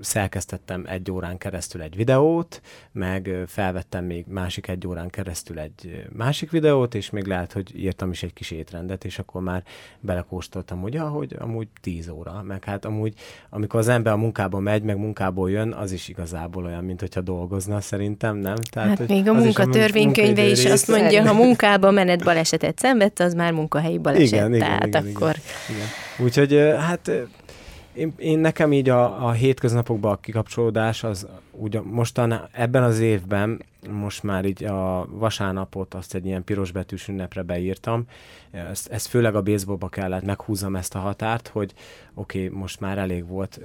szerkesztettem 0.00 0.84
egy 0.88 1.10
órán 1.10 1.38
keresztül 1.38 1.82
egy 1.82 1.96
videót, 1.96 2.62
meg 2.92 3.30
felvettem 3.46 4.04
még 4.04 4.24
másik 4.28 4.68
egy 4.68 4.86
órán 4.86 5.10
keresztül 5.10 5.58
egy 5.58 6.06
másik 6.12 6.50
videót, 6.50 6.94
és 6.94 7.10
még 7.10 7.26
lehet, 7.26 7.52
hogy 7.52 7.80
írtam 7.80 8.10
is 8.10 8.22
egy 8.22 8.32
kis 8.32 8.50
étrendet, 8.50 9.04
és 9.04 9.18
akkor 9.18 9.42
már 9.42 9.62
belekóstoltam, 10.00 10.80
hogy 10.80 10.96
ahogy 10.96 11.36
amúgy 11.38 11.68
10 11.80 12.08
óra, 12.08 12.42
meg 12.42 12.64
hát 12.64 12.84
amúgy, 12.84 13.14
amikor 13.50 13.80
az 13.80 13.88
ember 13.88 14.12
a 14.12 14.16
munkába 14.16 14.58
megy, 14.58 14.82
meg 14.82 14.96
munkából 14.98 15.50
jön, 15.50 15.72
az 15.72 15.92
is 15.92 16.08
igazából 16.08 16.64
olyan, 16.64 16.84
mint 16.84 17.00
hogyha 17.00 17.20
dolgozna 17.20 17.80
szerintem, 17.80 18.36
nem? 18.36 18.56
Tehát, 18.70 18.98
hát 18.98 19.08
még 19.08 19.28
a 19.28 19.32
munkatörvénykönyve 19.32 20.44
is, 20.44 20.64
is 20.64 20.70
azt 20.78 21.00
mondja, 21.00 21.26
ha 21.26 21.32
munkába 21.32 21.90
menet 21.90 22.24
balesetet 22.24 22.78
szenvedte, 22.78 23.24
az 23.24 23.34
már 23.34 23.52
munkahelyi 23.52 23.98
baleset. 23.98 24.26
Igen, 24.26 24.54
igen, 24.54 24.68
tehát 24.68 24.86
igen, 24.86 25.06
akkor... 25.14 25.34
Igen. 25.68 25.86
Úgyhogy 26.18 26.74
hát 26.86 27.10
én, 27.98 28.12
én 28.16 28.38
nekem 28.38 28.72
így 28.72 28.88
a, 28.88 29.26
a 29.26 29.30
hétköznapokban 29.30 30.12
a 30.12 30.20
kikapcsolódás 30.20 31.04
az 31.04 31.26
úgy 31.50 31.80
mostan 31.82 32.48
ebben 32.52 32.82
az 32.82 33.00
évben 33.00 33.62
most 33.90 34.22
már 34.22 34.44
így 34.44 34.64
a 34.64 35.06
vasárnapot 35.10 35.94
azt 35.94 36.14
egy 36.14 36.26
ilyen 36.26 36.44
piros 36.44 36.72
betűs 36.72 37.08
ünnepre 37.08 37.42
beírtam. 37.42 38.04
Ezt, 38.50 38.88
ezt 38.88 39.06
főleg 39.06 39.34
a 39.34 39.42
baseballba 39.42 39.88
kellett 39.88 40.22
meghúzom 40.22 40.76
ezt 40.76 40.94
a 40.94 40.98
határt, 40.98 41.48
hogy 41.48 41.74
oké, 42.14 42.44
okay, 42.44 42.58
most 42.58 42.80
már 42.80 42.98
elég 42.98 43.26
volt. 43.26 43.60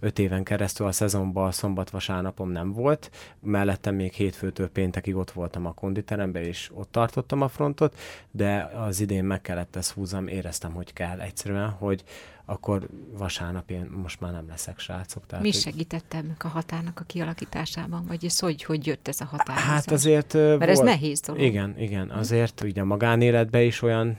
Öt 0.00 0.18
éven 0.18 0.44
keresztül 0.44 0.86
a 0.86 0.92
szezonban 0.92 1.52
szombat-vasárnapom 1.52 2.50
nem 2.50 2.72
volt. 2.72 3.10
Mellettem 3.40 3.94
még 3.94 4.12
hétfőtől 4.12 4.68
péntekig 4.68 5.16
ott 5.16 5.30
voltam 5.30 5.66
a 5.66 5.72
konditeremben, 5.72 6.42
és 6.42 6.70
ott 6.74 6.92
tartottam 6.92 7.40
a 7.40 7.48
frontot, 7.48 7.98
de 8.30 8.70
az 8.86 9.00
idén 9.00 9.24
meg 9.24 9.40
kellett 9.40 9.76
ezt 9.76 9.92
húzom, 9.92 10.28
éreztem, 10.28 10.72
hogy 10.72 10.92
kell 10.92 11.20
egyszerűen, 11.20 11.68
hogy 11.70 12.04
akkor 12.46 12.88
vasárnap 13.12 13.70
én 13.70 13.90
most 14.02 14.20
már 14.20 14.32
nem 14.32 14.48
leszek 14.48 14.78
srácok. 14.78 15.26
Tehát, 15.26 15.44
Mi 15.44 15.52
segített 15.52 16.14
ennek 16.14 16.44
a 16.44 16.48
határnak 16.48 17.00
a 17.00 17.04
kialakításában? 17.04 18.04
Vagy 18.06 18.24
ez 18.24 18.38
hogy, 18.38 18.64
hogy 18.64 18.86
jött 18.86 19.08
ez 19.08 19.20
a 19.20 19.24
határ? 19.24 19.56
Hát 19.56 19.90
azért... 19.90 20.32
Mert 20.32 20.58
volt, 20.58 20.62
ez 20.62 20.78
nehéz 20.78 21.20
dolog. 21.20 21.42
Igen, 21.42 21.78
igen. 21.78 22.10
Azért 22.10 22.62
ugye 22.62 22.80
a 22.80 22.84
magánéletben 22.84 23.62
is 23.62 23.82
olyan 23.82 24.16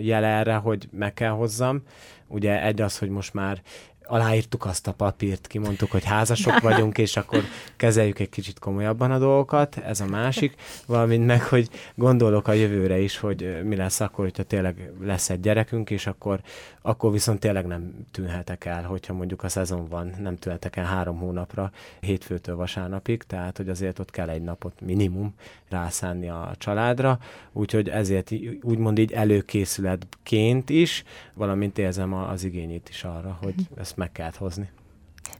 jel 0.00 0.24
erre, 0.24 0.54
hogy 0.54 0.88
meg 0.90 1.14
kell 1.14 1.30
hozzam. 1.30 1.82
Ugye 2.26 2.62
egy 2.62 2.80
az, 2.80 2.98
hogy 2.98 3.08
most 3.08 3.34
már 3.34 3.62
aláírtuk 4.06 4.64
azt 4.64 4.86
a 4.86 4.92
papírt, 4.92 5.46
kimondtuk, 5.46 5.90
hogy 5.90 6.04
házasok 6.04 6.60
vagyunk, 6.60 6.98
és 6.98 7.16
akkor 7.16 7.42
kezeljük 7.76 8.18
egy 8.18 8.28
kicsit 8.28 8.58
komolyabban 8.58 9.10
a 9.10 9.18
dolgokat, 9.18 9.76
ez 9.76 10.00
a 10.00 10.06
másik, 10.06 10.54
valamint 10.86 11.26
meg, 11.26 11.42
hogy 11.42 11.68
gondolok 11.94 12.48
a 12.48 12.52
jövőre 12.52 12.98
is, 12.98 13.18
hogy 13.18 13.60
mi 13.64 13.76
lesz 13.76 14.00
akkor, 14.00 14.24
hogyha 14.24 14.42
tényleg 14.42 14.92
lesz 15.00 15.30
egy 15.30 15.40
gyerekünk, 15.40 15.90
és 15.90 16.06
akkor, 16.06 16.40
akkor 16.82 17.12
viszont 17.12 17.40
tényleg 17.40 17.66
nem 17.66 18.06
tűnhetek 18.10 18.64
el, 18.64 18.82
hogyha 18.82 19.12
mondjuk 19.12 19.42
a 19.42 19.48
szezon 19.48 19.88
van, 19.88 20.12
nem 20.20 20.36
tűnhetek 20.36 20.76
el 20.76 20.84
három 20.84 21.18
hónapra, 21.18 21.70
hétfőtől 22.00 22.56
vasárnapig, 22.56 23.22
tehát 23.22 23.56
hogy 23.56 23.68
azért 23.68 23.98
ott 23.98 24.10
kell 24.10 24.28
egy 24.28 24.42
napot 24.42 24.80
minimum 24.80 25.34
rászánni 25.68 26.28
a 26.28 26.54
családra, 26.58 27.18
úgyhogy 27.52 27.88
ezért 27.88 28.32
úgymond 28.62 28.98
így 28.98 29.12
előkészületként 29.12 30.70
is, 30.70 31.04
valamint 31.34 31.78
érzem 31.78 32.12
az 32.12 32.44
igényét 32.44 32.88
is 32.88 33.04
arra, 33.04 33.38
hogy 33.42 33.54
ezt 33.76 33.95
ezt 33.96 34.08
meg 34.08 34.12
kellett 34.12 34.36
hozni. 34.36 34.70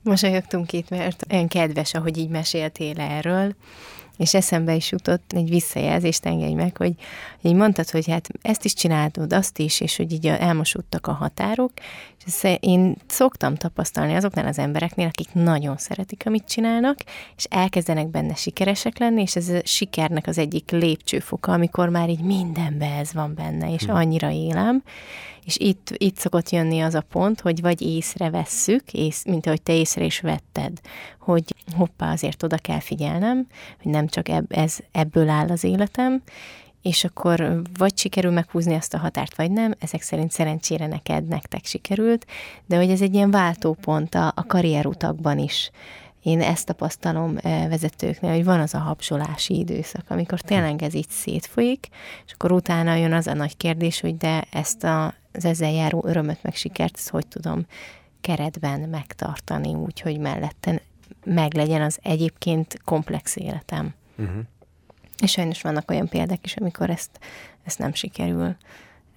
Mosolyogtunk 0.03 0.73
itt, 0.73 0.91
mert 0.91 1.27
olyan 1.33 1.49
kedves, 1.49 1.95
ahogy 1.95 2.19
így 2.19 2.29
meséltél 2.29 3.01
erről, 3.01 3.55
és 4.17 4.35
eszembe 4.35 4.75
is 4.75 4.91
jutott 4.91 5.33
egy 5.33 5.49
visszajelzést, 5.49 6.27
engedj 6.27 6.53
meg, 6.53 6.77
hogy 6.77 6.93
így 7.43 7.55
mondtad, 7.55 7.91
hogy 7.91 8.09
hát 8.09 8.29
ezt 8.43 8.65
is 8.65 8.75
csináltad, 8.75 9.33
azt 9.33 9.59
is, 9.59 9.81
és 9.81 9.97
hogy 9.97 10.13
így 10.13 10.27
elmosódtak 10.27 11.07
a 11.07 11.13
határok, 11.13 11.73
és 12.19 12.25
ezt 12.27 12.59
én 12.61 12.97
szoktam 13.07 13.55
tapasztalni 13.55 14.15
azoknál 14.15 14.47
az 14.47 14.59
embereknél, 14.59 15.07
akik 15.07 15.33
nagyon 15.33 15.77
szeretik, 15.77 16.23
amit 16.27 16.49
csinálnak, 16.49 16.99
és 17.37 17.45
elkezdenek 17.45 18.09
benne 18.09 18.35
sikeresek 18.35 18.99
lenni, 18.99 19.23
és 19.23 19.37
ez 19.37 19.49
a 19.49 19.61
sikernek 19.65 20.27
az 20.27 20.39
egyik 20.39 20.71
lépcsőfoka, 20.71 21.53
amikor 21.53 21.89
már 21.89 22.09
így 22.09 22.23
mindenbe 22.23 22.87
ez 22.87 23.13
van 23.13 23.35
benne, 23.35 23.73
és 23.73 23.83
hm. 23.83 23.91
annyira 23.91 24.31
élem, 24.31 24.83
és 25.47 25.57
itt, 25.59 25.91
itt 25.97 26.17
szokott 26.17 26.51
jönni 26.51 26.81
az 26.81 26.95
a 26.95 27.01
pont, 27.01 27.41
hogy 27.41 27.61
vagy 27.61 27.83
észrevesszük, 27.83 28.93
ész, 28.93 29.25
mint 29.25 29.47
ahogy 29.47 29.63
te 29.63 29.73
észre 29.75 30.05
is 30.05 30.21
vetted, 30.21 30.81
hogy 31.27 31.55
hoppá, 31.77 32.13
azért 32.13 32.43
oda 32.43 32.57
kell 32.57 32.81
figyelnem, 32.81 33.47
hogy 33.83 33.93
nem 33.93 34.07
csak 34.07 34.29
ebb, 34.29 34.53
ez, 34.53 34.79
ebből 34.93 35.29
áll 35.29 35.49
az 35.49 35.65
életem, 35.65 36.23
és 36.83 37.05
akkor 37.05 37.63
vagy 37.79 37.99
sikerül 37.99 38.31
meghúzni 38.31 38.75
ezt 38.75 38.95
a 38.95 38.99
határt, 38.99 39.37
vagy 39.37 39.51
nem, 39.51 39.75
ezek 39.79 40.03
szerint 40.03 40.31
szerencsére 40.31 40.87
neked, 40.87 41.29
nektek 41.29 41.65
sikerült, 41.65 42.27
de 42.67 42.77
hogy 42.77 42.91
ez 42.91 43.01
egy 43.01 43.15
ilyen 43.15 43.31
váltópont 43.31 44.15
a, 44.15 44.33
a 44.35 44.47
karrierutakban 44.47 45.39
is. 45.39 45.71
Én 46.23 46.41
ezt 46.41 46.67
tapasztalom 46.67 47.35
vezetőknél, 47.43 48.31
hogy 48.31 48.45
van 48.45 48.61
az 48.61 48.75
a 48.75 48.79
habsolási 48.79 49.59
időszak, 49.59 50.05
amikor 50.09 50.41
tényleg 50.41 50.83
ez 50.83 50.95
így 50.95 51.11
szétfolyik, 51.11 51.89
és 52.27 52.33
akkor 52.33 52.53
utána 52.53 52.95
jön 52.95 53.13
az 53.13 53.27
a 53.27 53.35
nagy 53.35 53.57
kérdés, 53.57 54.01
hogy 54.01 54.17
de 54.17 54.45
ezt 54.51 54.85
a, 54.85 55.15
az 55.33 55.45
ezzel 55.45 55.73
járó 55.73 56.05
örömöt 56.07 56.43
meg 56.43 56.55
sikert, 56.55 56.97
ezt 56.97 57.09
hogy 57.09 57.27
tudom 57.27 57.67
keretben 58.21 58.81
megtartani, 58.81 59.75
úgyhogy 59.75 60.19
melletten 60.19 60.81
meglegyen 61.27 61.83
az 61.83 61.99
egyébként 62.03 62.81
komplex 62.85 63.37
életem. 63.37 63.95
Uh-huh. 64.19 64.39
És 65.23 65.31
sajnos 65.31 65.63
vannak 65.63 65.91
olyan 65.91 66.09
példák 66.09 66.45
is, 66.45 66.57
amikor 66.57 66.91
ezt, 66.91 67.19
ezt 67.65 67.79
nem 67.79 67.95
sikerül 67.95 68.57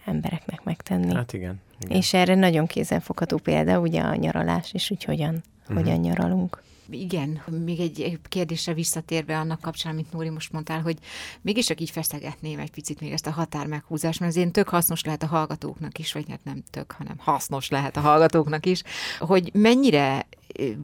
embereknek 0.05 0.63
megtenni. 0.63 1.13
Hát 1.13 1.33
igen. 1.33 1.61
igen. 1.79 1.97
És 1.97 2.13
erre 2.13 2.35
nagyon 2.35 2.65
kézenfogható 2.67 3.37
példa, 3.37 3.79
ugye 3.79 4.01
a 4.01 4.15
nyaralás, 4.15 4.73
és 4.73 4.91
úgy 4.91 5.03
hogyan, 5.03 5.43
uh-huh. 5.61 5.77
hogyan 5.77 5.99
nyaralunk. 5.99 6.61
Igen, 6.91 7.41
még 7.63 7.79
egy 7.79 8.19
kérdésre 8.29 8.73
visszatérve 8.73 9.37
annak 9.37 9.61
kapcsán, 9.61 9.93
amit 9.93 10.11
Nóri 10.11 10.29
most 10.29 10.51
mondtál, 10.51 10.81
hogy 10.81 10.97
mégis 11.41 11.65
csak 11.65 11.81
így 11.81 11.89
feszegetném 11.89 12.59
egy 12.59 12.71
picit 12.71 12.99
még 12.99 13.11
ezt 13.11 13.27
a 13.27 13.31
határ 13.31 13.67
meghúzást, 13.67 14.19
mert 14.19 14.31
azért 14.31 14.51
tök 14.51 14.69
hasznos 14.69 15.03
lehet 15.03 15.23
a 15.23 15.27
hallgatóknak 15.27 15.99
is, 15.99 16.13
vagy 16.13 16.25
hát 16.29 16.43
nem 16.43 16.63
tök, 16.69 16.91
hanem 16.91 17.17
hasznos 17.17 17.69
lehet 17.69 17.97
a 17.97 17.99
hallgatóknak 17.99 18.65
is, 18.65 18.83
hogy 19.19 19.49
mennyire 19.53 20.27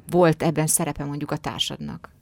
volt 0.09 0.43
ebben 0.43 0.67
szerepe 0.67 1.03
mondjuk 1.03 1.31
a 1.31 1.37
társadnak 1.37 2.14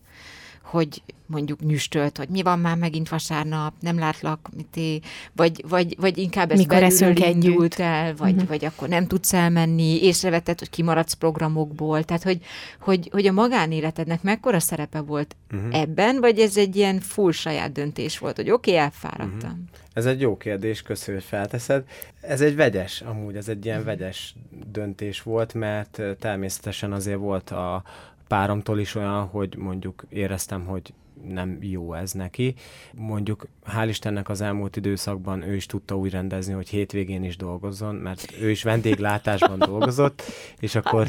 hogy 0.73 1.01
mondjuk 1.25 1.59
nyüstölt, 1.59 2.17
hogy 2.17 2.29
mi 2.29 2.41
van 2.41 2.59
már 2.59 2.77
megint 2.77 3.09
vasárnap, 3.09 3.73
nem 3.79 3.99
látlak, 3.99 4.49
mit 4.55 5.03
vagy, 5.33 5.63
vagy, 5.67 5.95
vagy 5.99 6.17
inkább 6.17 6.51
ez 6.51 6.57
Mikor 6.57 6.83
eszünk 6.83 7.19
együtt 7.19 7.73
el, 7.73 8.15
vagy, 8.15 8.31
uh-huh. 8.31 8.47
vagy 8.47 8.65
akkor 8.65 8.87
nem 8.87 9.07
tudsz 9.07 9.33
elmenni, 9.33 10.03
észrevetted, 10.03 10.59
hogy 10.59 10.69
kimaradsz 10.69 11.13
programokból, 11.13 12.03
tehát 12.03 12.23
hogy, 12.23 12.39
hogy, 12.79 13.09
hogy 13.11 13.27
a 13.27 13.31
magánéletednek 13.31 14.21
mekkora 14.21 14.59
szerepe 14.59 14.99
volt 14.99 15.35
uh-huh. 15.51 15.79
ebben, 15.79 16.19
vagy 16.19 16.39
ez 16.39 16.57
egy 16.57 16.75
ilyen 16.75 16.99
full 16.99 17.31
saját 17.31 17.71
döntés 17.71 18.17
volt, 18.17 18.35
hogy 18.35 18.49
oké, 18.49 18.71
okay, 18.71 18.83
elfáradtam. 18.83 19.49
Uh-huh. 19.49 19.67
Ez 19.93 20.05
egy 20.05 20.21
jó 20.21 20.37
kérdés, 20.37 20.81
köszönöm, 20.81 21.19
hogy 21.19 21.29
felteszed. 21.29 21.83
Ez 22.21 22.41
egy 22.41 22.55
vegyes, 22.55 23.01
amúgy 23.01 23.35
ez 23.35 23.47
egy 23.47 23.65
ilyen 23.65 23.83
vegyes 23.83 24.35
döntés 24.71 25.21
volt, 25.21 25.53
mert 25.53 26.01
természetesen 26.19 26.91
azért 26.91 27.17
volt 27.17 27.49
a, 27.49 27.83
páromtól 28.27 28.79
is 28.79 28.95
olyan, 28.95 29.25
hogy 29.25 29.55
mondjuk 29.57 30.05
éreztem, 30.09 30.65
hogy 30.65 30.93
nem 31.27 31.57
jó 31.61 31.93
ez 31.93 32.11
neki. 32.11 32.55
Mondjuk 32.93 33.47
hál' 33.67 33.85
Istennek 33.87 34.29
az 34.29 34.41
elmúlt 34.41 34.75
időszakban 34.75 35.41
ő 35.41 35.55
is 35.55 35.65
tudta 35.65 35.97
úgy 35.97 36.11
rendezni, 36.11 36.53
hogy 36.53 36.69
hétvégén 36.69 37.23
is 37.23 37.37
dolgozzon, 37.37 37.95
mert 37.95 38.33
ő 38.41 38.49
is 38.49 38.63
vendéglátásban 38.63 39.59
dolgozott, 39.69 40.23
és 40.59 40.75
akkor, 40.75 41.07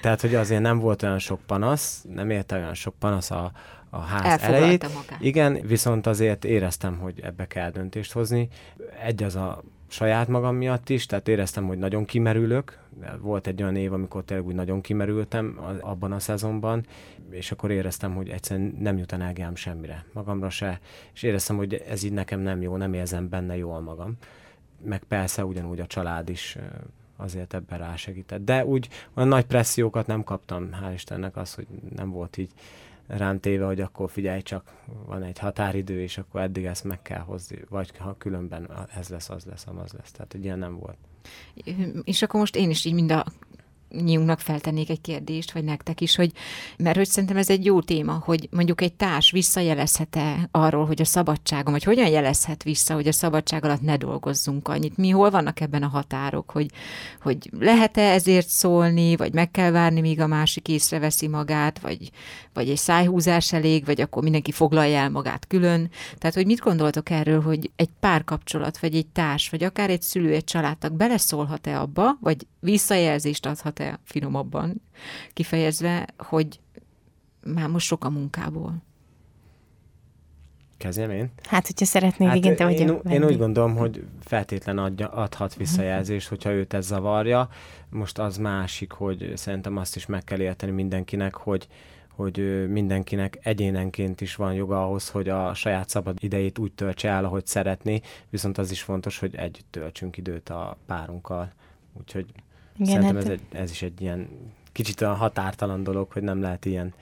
tehát 0.00 0.20
hogy 0.20 0.34
azért 0.34 0.62
nem 0.62 0.78
volt 0.78 1.02
olyan 1.02 1.18
sok 1.18 1.40
panasz, 1.46 2.04
nem 2.14 2.30
érte 2.30 2.56
olyan 2.56 2.74
sok 2.74 2.94
panasz 2.98 3.30
a, 3.30 3.52
a 3.90 3.98
ház 3.98 4.42
elejét. 4.42 4.82
Magát. 4.94 5.20
Igen, 5.20 5.60
viszont 5.66 6.06
azért 6.06 6.44
éreztem, 6.44 6.98
hogy 6.98 7.20
ebbe 7.22 7.46
kell 7.46 7.70
döntést 7.70 8.12
hozni. 8.12 8.48
Egy 9.02 9.22
az 9.22 9.36
a 9.36 9.62
saját 9.88 10.28
magam 10.28 10.56
miatt 10.56 10.88
is, 10.88 11.06
tehát 11.06 11.28
éreztem, 11.28 11.66
hogy 11.66 11.78
nagyon 11.78 12.04
kimerülök. 12.04 12.78
Volt 13.20 13.46
egy 13.46 13.62
olyan 13.62 13.76
év, 13.76 13.92
amikor 13.92 14.24
tényleg 14.24 14.46
úgy 14.46 14.54
nagyon 14.54 14.80
kimerültem 14.80 15.60
abban 15.80 16.12
a 16.12 16.18
szezonban, 16.18 16.86
és 17.30 17.52
akkor 17.52 17.70
éreztem, 17.70 18.14
hogy 18.14 18.28
egyszerűen 18.28 18.76
nem 18.78 18.98
jut 18.98 19.12
energiám 19.12 19.54
semmire, 19.54 20.04
magamra 20.12 20.50
se, 20.50 20.80
és 21.14 21.22
éreztem, 21.22 21.56
hogy 21.56 21.74
ez 21.74 22.02
így 22.02 22.12
nekem 22.12 22.40
nem 22.40 22.62
jó, 22.62 22.76
nem 22.76 22.94
érzem 22.94 23.28
benne 23.28 23.56
jól 23.56 23.80
magam. 23.80 24.16
Meg 24.84 25.02
persze 25.04 25.44
ugyanúgy 25.44 25.80
a 25.80 25.86
család 25.86 26.28
is 26.28 26.58
azért 27.16 27.54
ebben 27.54 27.78
rásegített. 27.78 28.44
De 28.44 28.64
úgy 28.64 28.88
olyan 29.14 29.28
nagy 29.28 29.44
pressziókat 29.44 30.06
nem 30.06 30.24
kaptam, 30.24 30.68
hál' 30.82 30.92
Istennek 30.94 31.36
az, 31.36 31.54
hogy 31.54 31.66
nem 31.96 32.10
volt 32.10 32.36
így 32.36 32.50
rám 33.06 33.40
hogy 33.66 33.80
akkor 33.80 34.10
figyelj 34.10 34.42
csak, 34.42 34.72
van 35.06 35.22
egy 35.22 35.38
határidő, 35.38 36.00
és 36.00 36.18
akkor 36.18 36.40
eddig 36.40 36.64
ezt 36.64 36.84
meg 36.84 37.02
kell 37.02 37.20
hozni, 37.20 37.58
vagy 37.68 37.96
ha 37.96 38.16
különben 38.18 38.88
ez 38.94 39.08
lesz, 39.08 39.30
az 39.30 39.44
lesz, 39.44 39.66
az 39.66 39.92
lesz. 39.92 40.10
Tehát 40.10 40.34
ilyen 40.34 40.58
nem 40.58 40.78
volt. 40.78 40.98
És 42.04 42.22
akkor 42.22 42.40
most 42.40 42.56
én 42.56 42.70
is 42.70 42.84
így 42.84 42.94
mind 42.94 43.12
a 43.12 43.24
mindannyiunknak 43.88 44.40
feltennék 44.40 44.90
egy 44.90 45.00
kérdést, 45.00 45.52
vagy 45.52 45.64
nektek 45.64 46.00
is, 46.00 46.16
hogy, 46.16 46.32
mert 46.78 46.96
hogy 46.96 47.08
szerintem 47.08 47.36
ez 47.36 47.50
egy 47.50 47.64
jó 47.64 47.80
téma, 47.80 48.22
hogy 48.24 48.48
mondjuk 48.50 48.80
egy 48.80 48.92
társ 48.92 49.30
visszajelezhet-e 49.30 50.48
arról, 50.50 50.86
hogy 50.86 51.00
a 51.00 51.04
szabadságom, 51.04 51.72
vagy 51.72 51.84
hogyan 51.84 52.08
jelezhet 52.08 52.62
vissza, 52.62 52.94
hogy 52.94 53.06
a 53.06 53.12
szabadság 53.12 53.64
alatt 53.64 53.82
ne 53.82 53.96
dolgozzunk 53.96 54.68
annyit. 54.68 54.96
Mi 54.96 55.10
hol 55.10 55.30
vannak 55.30 55.60
ebben 55.60 55.82
a 55.82 55.88
határok, 55.88 56.50
hogy, 56.50 56.70
hogy 57.22 57.50
lehet-e 57.58 58.12
ezért 58.12 58.48
szólni, 58.48 59.16
vagy 59.16 59.32
meg 59.32 59.50
kell 59.50 59.70
várni, 59.70 60.00
míg 60.00 60.20
a 60.20 60.26
másik 60.26 60.68
észreveszi 60.68 61.28
magát, 61.28 61.78
vagy, 61.78 62.10
vagy 62.52 62.70
egy 62.70 62.76
szájhúzás 62.76 63.52
elég, 63.52 63.84
vagy 63.84 64.00
akkor 64.00 64.22
mindenki 64.22 64.52
foglalja 64.52 64.98
el 64.98 65.10
magát 65.10 65.46
külön. 65.46 65.90
Tehát, 66.18 66.34
hogy 66.34 66.46
mit 66.46 66.60
gondoltok 66.60 67.10
erről, 67.10 67.42
hogy 67.42 67.70
egy 67.76 67.90
párkapcsolat, 68.00 68.78
vagy 68.78 68.94
egy 68.94 69.06
társ, 69.06 69.50
vagy 69.50 69.64
akár 69.64 69.90
egy 69.90 70.02
szülő, 70.02 70.32
egy 70.32 70.44
családtag 70.44 70.92
beleszólhat-e 70.92 71.80
abba, 71.80 72.16
vagy 72.20 72.46
visszajelzést 72.60 73.46
adhat-e 73.76 73.98
finomabban 74.04 74.82
kifejezve, 75.32 76.06
hogy 76.18 76.60
már 77.44 77.68
most 77.68 77.86
sok 77.86 78.04
a 78.04 78.10
munkából. 78.10 78.74
Kezdjem 80.76 81.10
én? 81.10 81.30
Hát, 81.42 81.66
hogyha 81.66 81.84
szeretnél, 81.84 82.28
hát, 82.28 82.36
igen, 82.36 82.56
te 82.56 82.64
vagy 82.64 82.80
én, 82.80 83.00
én 83.10 83.24
úgy 83.24 83.38
gondolom, 83.38 83.76
hogy 83.76 84.04
feltétlen 84.20 84.78
adja, 84.78 85.08
adhat 85.08 85.54
visszajelzést, 85.54 86.28
hogyha 86.28 86.50
őt 86.50 86.72
ez 86.74 86.86
zavarja. 86.86 87.48
Most 87.90 88.18
az 88.18 88.36
másik, 88.36 88.92
hogy 88.92 89.32
szerintem 89.34 89.76
azt 89.76 89.96
is 89.96 90.06
meg 90.06 90.24
kell 90.24 90.40
érteni 90.40 90.72
mindenkinek, 90.72 91.34
hogy 91.34 91.68
hogy 92.08 92.68
mindenkinek 92.68 93.38
egyénenként 93.42 94.20
is 94.20 94.34
van 94.34 94.54
joga 94.54 94.84
ahhoz, 94.84 95.08
hogy 95.08 95.28
a 95.28 95.54
saját 95.54 95.88
szabad 95.88 96.16
idejét 96.20 96.58
úgy 96.58 96.72
töltse 96.72 97.08
el, 97.08 97.24
ahogy 97.24 97.46
szeretné, 97.46 98.00
viszont 98.30 98.58
az 98.58 98.70
is 98.70 98.82
fontos, 98.82 99.18
hogy 99.18 99.34
együtt 99.34 99.66
töltsünk 99.70 100.16
időt 100.16 100.48
a 100.48 100.76
párunkkal. 100.86 101.52
Úgyhogy 101.92 102.26
Igen, 102.76 103.02
szerintem 103.02 103.14
hát... 103.14 103.24
ez, 103.24 103.30
egy, 103.30 103.40
ez 103.50 103.70
is 103.70 103.82
egy 103.82 104.00
ilyen 104.00 104.28
kicsit 104.72 105.00
a 105.00 105.14
határtalan 105.14 105.82
dolog, 105.82 106.12
hogy 106.12 106.22
nem 106.22 106.40
lehet 106.40 106.64
ilyen 106.64 106.94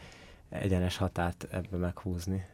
egyenes 0.49 0.97
határt 0.97 1.47
ebbe 1.51 1.77
meghúzni. 1.77 2.47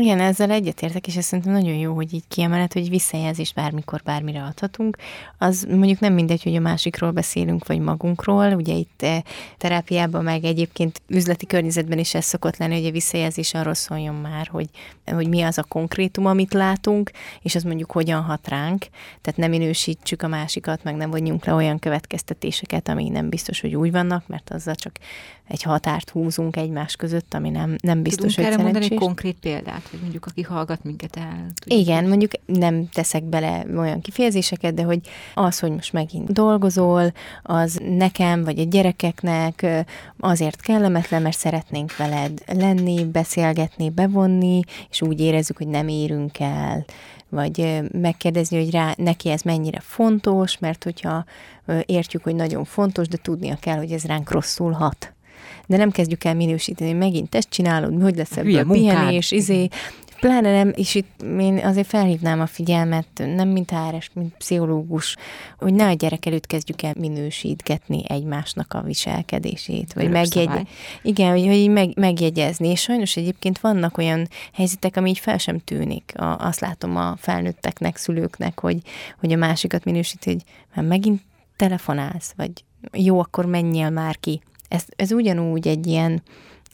Igen, 0.00 0.20
ezzel 0.20 0.50
egyetértek, 0.50 1.06
és 1.06 1.16
ez 1.16 1.24
szerintem 1.24 1.52
nagyon 1.52 1.74
jó, 1.74 1.94
hogy 1.94 2.14
így 2.14 2.24
kiemelet, 2.28 2.72
hogy 2.72 2.88
visszajelzést 2.88 3.54
bármikor, 3.54 4.00
bármire 4.04 4.42
adhatunk. 4.42 4.96
Az 5.38 5.66
mondjuk 5.70 6.00
nem 6.00 6.12
mindegy, 6.12 6.42
hogy 6.42 6.56
a 6.56 6.60
másikról 6.60 7.10
beszélünk, 7.10 7.66
vagy 7.66 7.78
magunkról. 7.78 8.52
Ugye 8.52 8.74
itt 8.74 9.02
eh, 9.02 9.20
terápiában, 9.58 10.24
meg 10.24 10.44
egyébként 10.44 11.02
üzleti 11.06 11.46
környezetben 11.46 11.98
is 11.98 12.14
ez 12.14 12.24
szokott 12.24 12.56
lenni, 12.56 12.74
hogy 12.74 12.86
a 12.86 12.90
visszajelzés 12.90 13.54
arról 13.54 13.74
szóljon 13.74 14.14
már, 14.14 14.46
hogy, 14.46 14.68
hogy 15.06 15.28
mi 15.28 15.42
az 15.42 15.58
a 15.58 15.62
konkrétum, 15.62 16.26
amit 16.26 16.52
látunk, 16.52 17.10
és 17.42 17.54
az 17.54 17.62
mondjuk 17.62 17.90
hogyan 17.90 18.22
hat 18.22 18.48
ránk. 18.48 18.86
Tehát 19.20 19.38
nem 19.38 19.50
minősítsük 19.50 20.22
a 20.22 20.28
másikat, 20.28 20.84
meg 20.84 20.94
nem 20.94 21.10
vonjunk 21.10 21.44
le 21.44 21.54
olyan 21.54 21.78
következtetéseket, 21.78 22.88
ami 22.88 23.08
nem 23.08 23.28
biztos, 23.28 23.60
hogy 23.60 23.74
úgy 23.74 23.90
vannak, 23.90 24.26
mert 24.26 24.50
azzal 24.50 24.74
csak 24.74 24.92
egy 25.50 25.62
határt 25.62 26.10
húzunk 26.10 26.56
egymás 26.56 26.96
között, 26.96 27.34
ami 27.34 27.50
nem, 27.50 27.76
nem 27.82 28.02
biztos, 28.02 28.34
Tudunk 28.34 28.48
hogy 28.48 28.54
erre 28.54 28.62
mondani 28.62 28.84
egy 28.84 28.98
konkrét 28.98 29.36
példát, 29.40 29.89
hogy 29.90 30.00
mondjuk 30.00 30.26
aki 30.26 30.42
hallgat 30.42 30.84
minket 30.84 31.16
el. 31.16 31.46
Tudjuk, 31.54 31.80
Igen, 31.80 32.08
mondjuk 32.08 32.30
nem 32.46 32.88
teszek 32.88 33.24
bele 33.24 33.64
olyan 33.76 34.00
kifejezéseket, 34.00 34.74
de 34.74 34.82
hogy 34.82 35.00
az, 35.34 35.58
hogy 35.58 35.70
most 35.70 35.92
megint 35.92 36.32
dolgozol, 36.32 37.12
az 37.42 37.80
nekem 37.82 38.44
vagy 38.44 38.58
a 38.58 38.64
gyerekeknek 38.64 39.66
azért 40.18 40.60
kellemetlen, 40.60 41.22
mert 41.22 41.38
szeretnénk 41.38 41.96
veled 41.96 42.42
lenni, 42.46 43.04
beszélgetni, 43.04 43.90
bevonni, 43.90 44.60
és 44.90 45.02
úgy 45.02 45.20
érezzük, 45.20 45.56
hogy 45.56 45.68
nem 45.68 45.88
érünk 45.88 46.40
el 46.40 46.84
vagy 47.28 47.80
megkérdezni, 47.92 48.56
hogy 48.56 48.70
rá, 48.70 48.94
neki 48.96 49.28
ez 49.28 49.42
mennyire 49.42 49.80
fontos, 49.80 50.58
mert 50.58 50.84
hogyha 50.84 51.24
értjük, 51.86 52.22
hogy 52.22 52.34
nagyon 52.34 52.64
fontos, 52.64 53.08
de 53.08 53.16
tudnia 53.22 53.56
kell, 53.60 53.76
hogy 53.76 53.92
ez 53.92 54.04
ránk 54.04 54.30
rosszul 54.30 54.72
hat 54.72 55.14
de 55.70 55.76
nem 55.76 55.90
kezdjük 55.90 56.24
el 56.24 56.34
minősíteni, 56.34 56.92
megint 56.92 57.34
ezt 57.34 57.48
csinálod, 57.48 58.02
hogy 58.02 58.16
lesz 58.16 58.36
ebből 58.36 58.58
a 58.58 58.72
pihenés, 58.72 59.30
izé, 59.30 59.68
Pláne 60.20 60.52
nem, 60.52 60.72
és 60.76 60.94
itt 60.94 61.22
én 61.22 61.58
azért 61.58 61.86
felhívnám 61.86 62.40
a 62.40 62.46
figyelmet, 62.46 63.06
nem 63.16 63.48
mint 63.48 63.70
HRS, 63.70 64.10
mint 64.12 64.36
pszichológus, 64.36 65.16
hogy 65.58 65.74
ne 65.74 65.86
a 65.86 65.92
gyerek 65.92 66.26
előtt 66.26 66.46
kezdjük 66.46 66.82
el 66.82 66.94
minősítgetni 66.98 68.02
egymásnak 68.08 68.74
a 68.74 68.82
viselkedését, 68.82 69.92
vagy 69.92 70.10
megjegy... 70.10 70.50
Igen, 71.02 71.30
hogy, 71.30 71.46
hogy 71.46 71.68
meg, 71.68 71.98
megjegyezni, 71.98 72.68
és 72.68 72.80
sajnos 72.80 73.16
egyébként 73.16 73.58
vannak 73.58 73.98
olyan 73.98 74.28
helyzetek, 74.52 74.96
ami 74.96 75.08
így 75.08 75.18
fel 75.18 75.38
sem 75.38 75.58
tűnik. 75.58 76.12
A, 76.16 76.36
azt 76.38 76.60
látom 76.60 76.96
a 76.96 77.16
felnőtteknek, 77.16 77.96
szülőknek, 77.96 78.60
hogy, 78.60 78.78
hogy 79.20 79.32
a 79.32 79.36
másikat 79.36 79.84
minősít, 79.84 80.24
hogy 80.24 80.42
már 80.74 80.84
megint 80.84 81.22
telefonálsz, 81.56 82.32
vagy 82.36 82.50
jó, 82.92 83.18
akkor 83.18 83.46
menjél 83.46 83.90
már 83.90 84.16
ki. 84.20 84.40
Ez, 84.70 84.84
ez 84.96 85.12
ugyanúgy 85.12 85.68
egy 85.68 85.86
ilyen, 85.86 86.22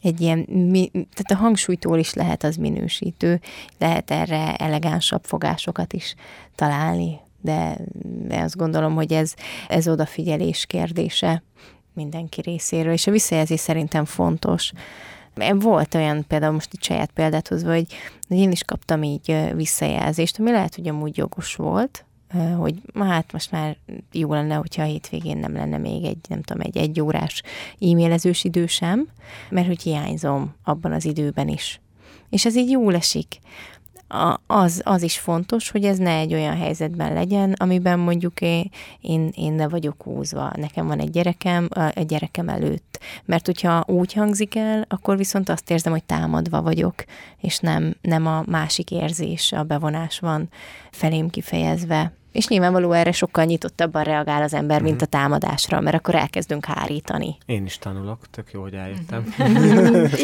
egy 0.03 0.21
ilyen, 0.21 0.45
tehát 0.93 1.31
a 1.31 1.35
hangsúlytól 1.35 1.99
is 1.99 2.15
lehet 2.15 2.45
az 2.45 2.57
minősítő, 2.57 3.41
lehet 3.79 4.11
erre 4.11 4.55
elegánsabb 4.55 5.25
fogásokat 5.25 5.93
is 5.93 6.15
találni, 6.55 7.21
de, 7.41 7.77
de 8.27 8.41
azt 8.41 8.57
gondolom, 8.57 8.95
hogy 8.95 9.13
ez, 9.13 9.35
ez 9.69 9.89
odafigyelés 9.89 10.67
kérdése 10.67 11.43
mindenki 11.93 12.41
részéről, 12.41 12.93
és 12.93 13.07
a 13.07 13.11
visszajelzés 13.11 13.61
szerintem 13.61 14.05
fontos. 14.05 14.73
Volt 15.55 15.95
olyan 15.95 16.25
például 16.29 16.53
most 16.53 16.73
itt 16.73 16.83
saját 16.83 17.11
példát 17.11 17.49
hozva, 17.49 17.73
hogy 17.73 17.87
én 18.29 18.51
is 18.51 18.63
kaptam 18.63 19.03
így 19.03 19.53
visszajelzést, 19.55 20.39
ami 20.39 20.51
lehet, 20.51 20.75
hogy 20.75 20.89
amúgy 20.89 21.17
jogos 21.17 21.55
volt, 21.55 22.06
hogy 22.57 22.75
hát 22.95 23.33
most 23.33 23.51
már 23.51 23.77
jó 24.13 24.33
lenne, 24.33 24.55
hogyha 24.55 24.83
a 24.83 24.87
hétvégén 24.87 25.37
nem 25.37 25.53
lenne 25.53 25.79
még 25.79 26.05
egy, 26.05 26.19
nem 26.29 26.43
tudom, 26.43 26.63
egy 26.63 26.77
egyórás 26.77 27.43
e-mailezős 27.81 28.45
idő 28.45 28.67
sem, 28.67 29.09
mert 29.51 29.67
hogy 29.67 29.83
hiányzom 29.83 30.55
abban 30.65 30.93
az 30.93 31.05
időben 31.05 31.49
is. 31.49 31.81
És 32.31 32.45
ez 32.45 32.57
így 32.57 32.71
jól 32.71 32.95
esik. 32.95 33.39
Az, 34.47 34.81
az 34.85 35.03
is 35.03 35.19
fontos, 35.19 35.71
hogy 35.71 35.85
ez 35.85 35.99
ne 35.99 36.17
egy 36.17 36.35
olyan 36.35 36.57
helyzetben 36.57 37.13
legyen, 37.13 37.53
amiben 37.53 37.99
mondjuk 37.99 38.41
én, 38.41 38.71
én, 39.01 39.31
én 39.35 39.53
ne 39.53 39.69
vagyok 39.69 40.03
húzva. 40.03 40.53
Nekem 40.57 40.87
van 40.87 41.01
egy 41.01 41.11
gyerekem, 41.11 41.69
a 41.95 42.01
gyerekem 42.01 42.49
előtt. 42.49 43.01
Mert 43.25 43.47
hogyha 43.47 43.85
úgy 43.87 44.13
hangzik 44.13 44.57
el, 44.57 44.85
akkor 44.89 45.17
viszont 45.17 45.49
azt 45.49 45.71
érzem, 45.71 45.93
hogy 45.93 46.05
támadva 46.05 46.63
vagyok, 46.63 47.05
és 47.41 47.59
nem, 47.59 47.95
nem 48.01 48.27
a 48.27 48.43
másik 48.47 48.91
érzés, 48.91 49.53
a 49.53 49.63
bevonás 49.63 50.19
van 50.19 50.49
felém 50.91 51.31
kifejezve. 51.31 52.13
És 52.37 52.49
nyilvánvaló 52.49 52.93
erre 52.93 53.13
sokkal 53.13 53.45
nyitottabban 53.45 54.05
reagál 54.05 54.43
az 54.43 54.55
ember, 54.55 54.83
mint 54.83 55.03
a 55.03 55.07
támadásra, 55.07 55.81
mert 55.81 55.97
akkor 55.97 56.15
elkezdünk 56.15 56.65
hárítani. 56.65 57.37
Én 57.47 57.65
is 57.65 57.79
tanulok, 57.79 58.19
tök 58.31 58.53
jó, 58.53 58.61
hogy 58.61 58.75
eljöttem. 58.75 59.35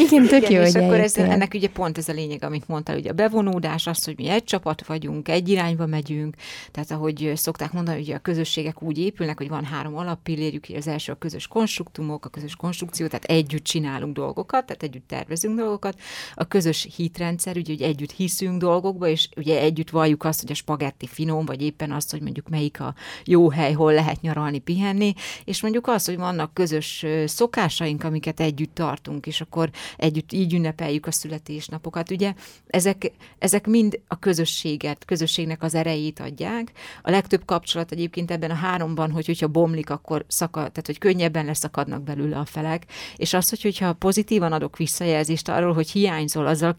Igen, 0.07 0.27
tök 0.27 0.49
jó, 0.49 0.61
és 0.61 0.71
hogy 0.71 0.83
akkor 0.83 0.99
ez, 0.99 1.17
ennek 1.17 1.53
ugye 1.53 1.69
pont 1.69 1.97
ez 1.97 2.09
a 2.09 2.13
lényeg, 2.13 2.43
amit 2.43 2.67
mondtál, 2.67 2.97
ugye 2.97 3.09
a 3.09 3.13
bevonódás, 3.13 3.87
az, 3.87 4.03
hogy 4.03 4.13
mi 4.17 4.29
egy 4.29 4.43
csapat 4.43 4.85
vagyunk, 4.85 5.29
egy 5.29 5.49
irányba 5.49 5.85
megyünk, 5.85 6.35
tehát 6.71 6.91
ahogy 6.91 7.31
szokták 7.35 7.71
mondani, 7.71 7.97
hogy 7.97 8.11
a 8.11 8.19
közösségek 8.19 8.81
úgy 8.81 8.97
épülnek, 8.97 9.37
hogy 9.37 9.49
van 9.49 9.65
három 9.65 9.95
alappillérjük, 9.95 10.65
az 10.75 10.87
első 10.87 11.11
a 11.11 11.15
közös 11.15 11.47
konstruktumok, 11.47 12.25
a 12.25 12.29
közös 12.29 12.55
konstrukció, 12.55 13.07
tehát 13.07 13.25
együtt 13.25 13.63
csinálunk 13.63 14.15
dolgokat, 14.15 14.65
tehát 14.65 14.83
együtt 14.83 15.07
tervezünk 15.07 15.57
dolgokat, 15.57 15.99
a 16.35 16.43
közös 16.43 16.87
hitrendszer, 16.95 17.57
ugye, 17.57 17.73
hogy 17.73 17.81
együtt 17.81 18.11
hiszünk 18.11 18.59
dolgokba, 18.59 19.07
és 19.07 19.29
ugye 19.35 19.59
együtt 19.59 19.89
valljuk 19.89 20.23
azt, 20.23 20.41
hogy 20.41 20.51
a 20.51 20.55
spagetti 20.55 21.07
finom, 21.07 21.45
vagy 21.45 21.61
éppen 21.61 21.91
az 21.91 22.02
azt, 22.03 22.11
hogy 22.11 22.21
mondjuk 22.21 22.49
melyik 22.49 22.79
a 22.79 22.93
jó 23.25 23.49
hely, 23.49 23.73
hol 23.73 23.93
lehet 23.93 24.21
nyaralni, 24.21 24.59
pihenni, 24.59 25.13
és 25.45 25.61
mondjuk 25.61 25.87
az, 25.87 26.05
hogy 26.05 26.17
vannak 26.17 26.53
közös 26.53 27.05
szokásaink, 27.25 28.03
amiket 28.03 28.39
együtt 28.39 28.75
tartunk, 28.75 29.25
és 29.25 29.41
akkor 29.41 29.69
együtt 29.97 30.31
így 30.31 30.53
ünnepeljük 30.53 31.05
a 31.05 31.11
születésnapokat. 31.11 32.11
Ugye 32.11 32.33
ezek, 32.67 33.11
ezek 33.39 33.67
mind 33.67 33.99
a 34.07 34.19
közösséget, 34.19 35.05
közösségnek 35.05 35.63
az 35.63 35.75
erejét 35.75 36.19
adják. 36.19 36.71
A 37.01 37.09
legtöbb 37.09 37.45
kapcsolat 37.45 37.91
egyébként 37.91 38.31
ebben 38.31 38.51
a 38.51 38.53
háromban, 38.53 39.11
hogy 39.11 39.25
hogyha 39.25 39.47
bomlik, 39.47 39.89
akkor 39.89 40.25
szakad, 40.27 40.71
tehát 40.71 40.85
hogy 40.85 40.97
könnyebben 40.97 41.45
leszakadnak 41.45 42.03
belőle 42.03 42.37
a 42.37 42.45
felek, 42.45 42.85
és 43.15 43.33
az, 43.33 43.49
hogy 43.49 43.61
hogyha 43.61 43.93
pozitívan 43.93 44.51
adok 44.51 44.77
visszajelzést 44.77 45.49
arról, 45.49 45.73
hogy 45.73 45.89
hiányzol, 45.89 46.47
azzal 46.47 46.75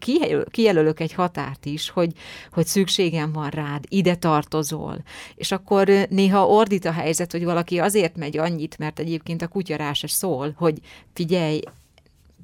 kijelölök 0.51 0.99
egy 0.99 1.13
határt 1.13 1.65
is, 1.65 1.89
hogy, 1.89 2.11
hogy 2.51 2.65
szükségem 2.65 3.31
van 3.31 3.49
rád, 3.49 3.85
ide 3.87 4.15
tartozol, 4.15 5.03
és 5.35 5.51
akkor 5.51 5.87
néha 6.09 6.47
ordít 6.47 6.85
a 6.85 6.91
helyzet, 6.91 7.31
hogy 7.31 7.43
valaki 7.43 7.79
azért 7.79 8.15
megy 8.15 8.37
annyit, 8.37 8.77
mert 8.77 8.99
egyébként 8.99 9.41
a 9.41 9.47
kutya 9.47 9.93
se 9.93 10.07
szól, 10.07 10.53
hogy 10.57 10.79
figyelj, 11.13 11.59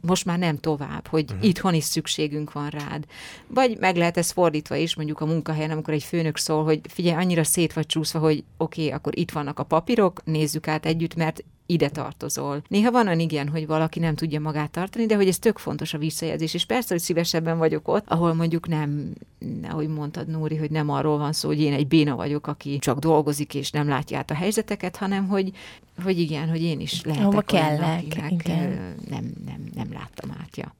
most 0.01 0.25
már 0.25 0.39
nem 0.39 0.59
tovább, 0.59 1.07
hogy 1.07 1.25
uh-huh. 1.29 1.47
itthon 1.47 1.73
is 1.73 1.83
szükségünk 1.83 2.51
van 2.51 2.69
rád. 2.69 3.05
Vagy 3.47 3.77
meg 3.79 3.95
lehet 3.95 4.17
ez 4.17 4.31
fordítva 4.31 4.75
is, 4.75 4.95
mondjuk 4.95 5.21
a 5.21 5.25
munkahelyen, 5.25 5.71
amikor 5.71 5.93
egy 5.93 6.03
főnök 6.03 6.37
szól, 6.37 6.63
hogy 6.63 6.79
figyelj, 6.89 7.15
annyira 7.15 7.43
szét 7.43 7.73
vagy 7.73 7.85
csúszva, 7.85 8.19
hogy 8.19 8.43
oké, 8.57 8.81
okay, 8.81 8.93
akkor 8.93 9.17
itt 9.17 9.31
vannak 9.31 9.59
a 9.59 9.63
papírok, 9.63 10.21
nézzük 10.25 10.67
át 10.67 10.85
együtt, 10.85 11.15
mert 11.15 11.43
ide 11.65 11.89
tartozol. 11.89 12.61
Néha 12.67 12.91
van 12.91 13.07
olyan 13.07 13.19
igen, 13.19 13.47
hogy 13.47 13.67
valaki 13.67 13.99
nem 13.99 14.15
tudja 14.15 14.39
magát 14.39 14.71
tartani, 14.71 15.05
de 15.05 15.15
hogy 15.15 15.27
ez 15.27 15.39
tök 15.39 15.57
fontos 15.57 15.93
a 15.93 15.97
visszajelzés, 15.97 16.53
és 16.53 16.65
persze, 16.65 16.87
hogy 16.93 17.03
szívesebben 17.03 17.57
vagyok 17.57 17.87
ott, 17.87 18.05
ahol 18.07 18.33
mondjuk 18.33 18.67
nem, 18.67 19.13
ahogy 19.69 19.87
mondtad 19.87 20.27
Nóri, 20.27 20.55
hogy 20.55 20.71
nem 20.71 20.89
arról 20.89 21.17
van 21.17 21.33
szó, 21.33 21.47
hogy 21.47 21.61
én 21.61 21.73
egy 21.73 21.87
béna 21.87 22.15
vagyok, 22.15 22.47
aki 22.47 22.79
csak 22.79 22.99
dolgozik 22.99 23.55
és 23.55 23.71
nem 23.71 23.87
látja 23.87 24.17
át 24.17 24.31
a 24.31 24.35
helyzeteket, 24.35 24.95
hanem 24.95 25.27
hogy, 25.27 25.51
hogy 26.03 26.19
igen, 26.19 26.49
hogy 26.49 26.61
én 26.61 26.79
is 26.79 27.03
lehetek 27.03 27.25
Hova 27.25 27.41
kellek, 27.41 28.03
akinek, 28.05 28.31
igen. 28.31 28.95
nem, 29.09 29.33
nem, 29.45 29.69
nem 29.75 29.93
láttam 29.93 30.35
át, 30.41 30.57
ja. 30.57 30.75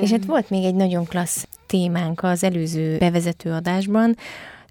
És 0.00 0.10
hát 0.10 0.24
volt 0.24 0.50
még 0.50 0.64
egy 0.64 0.74
nagyon 0.74 1.04
klassz 1.04 1.48
témánk 1.66 2.22
az 2.22 2.44
előző 2.44 2.98
bevezető 2.98 3.50
adásban, 3.50 4.16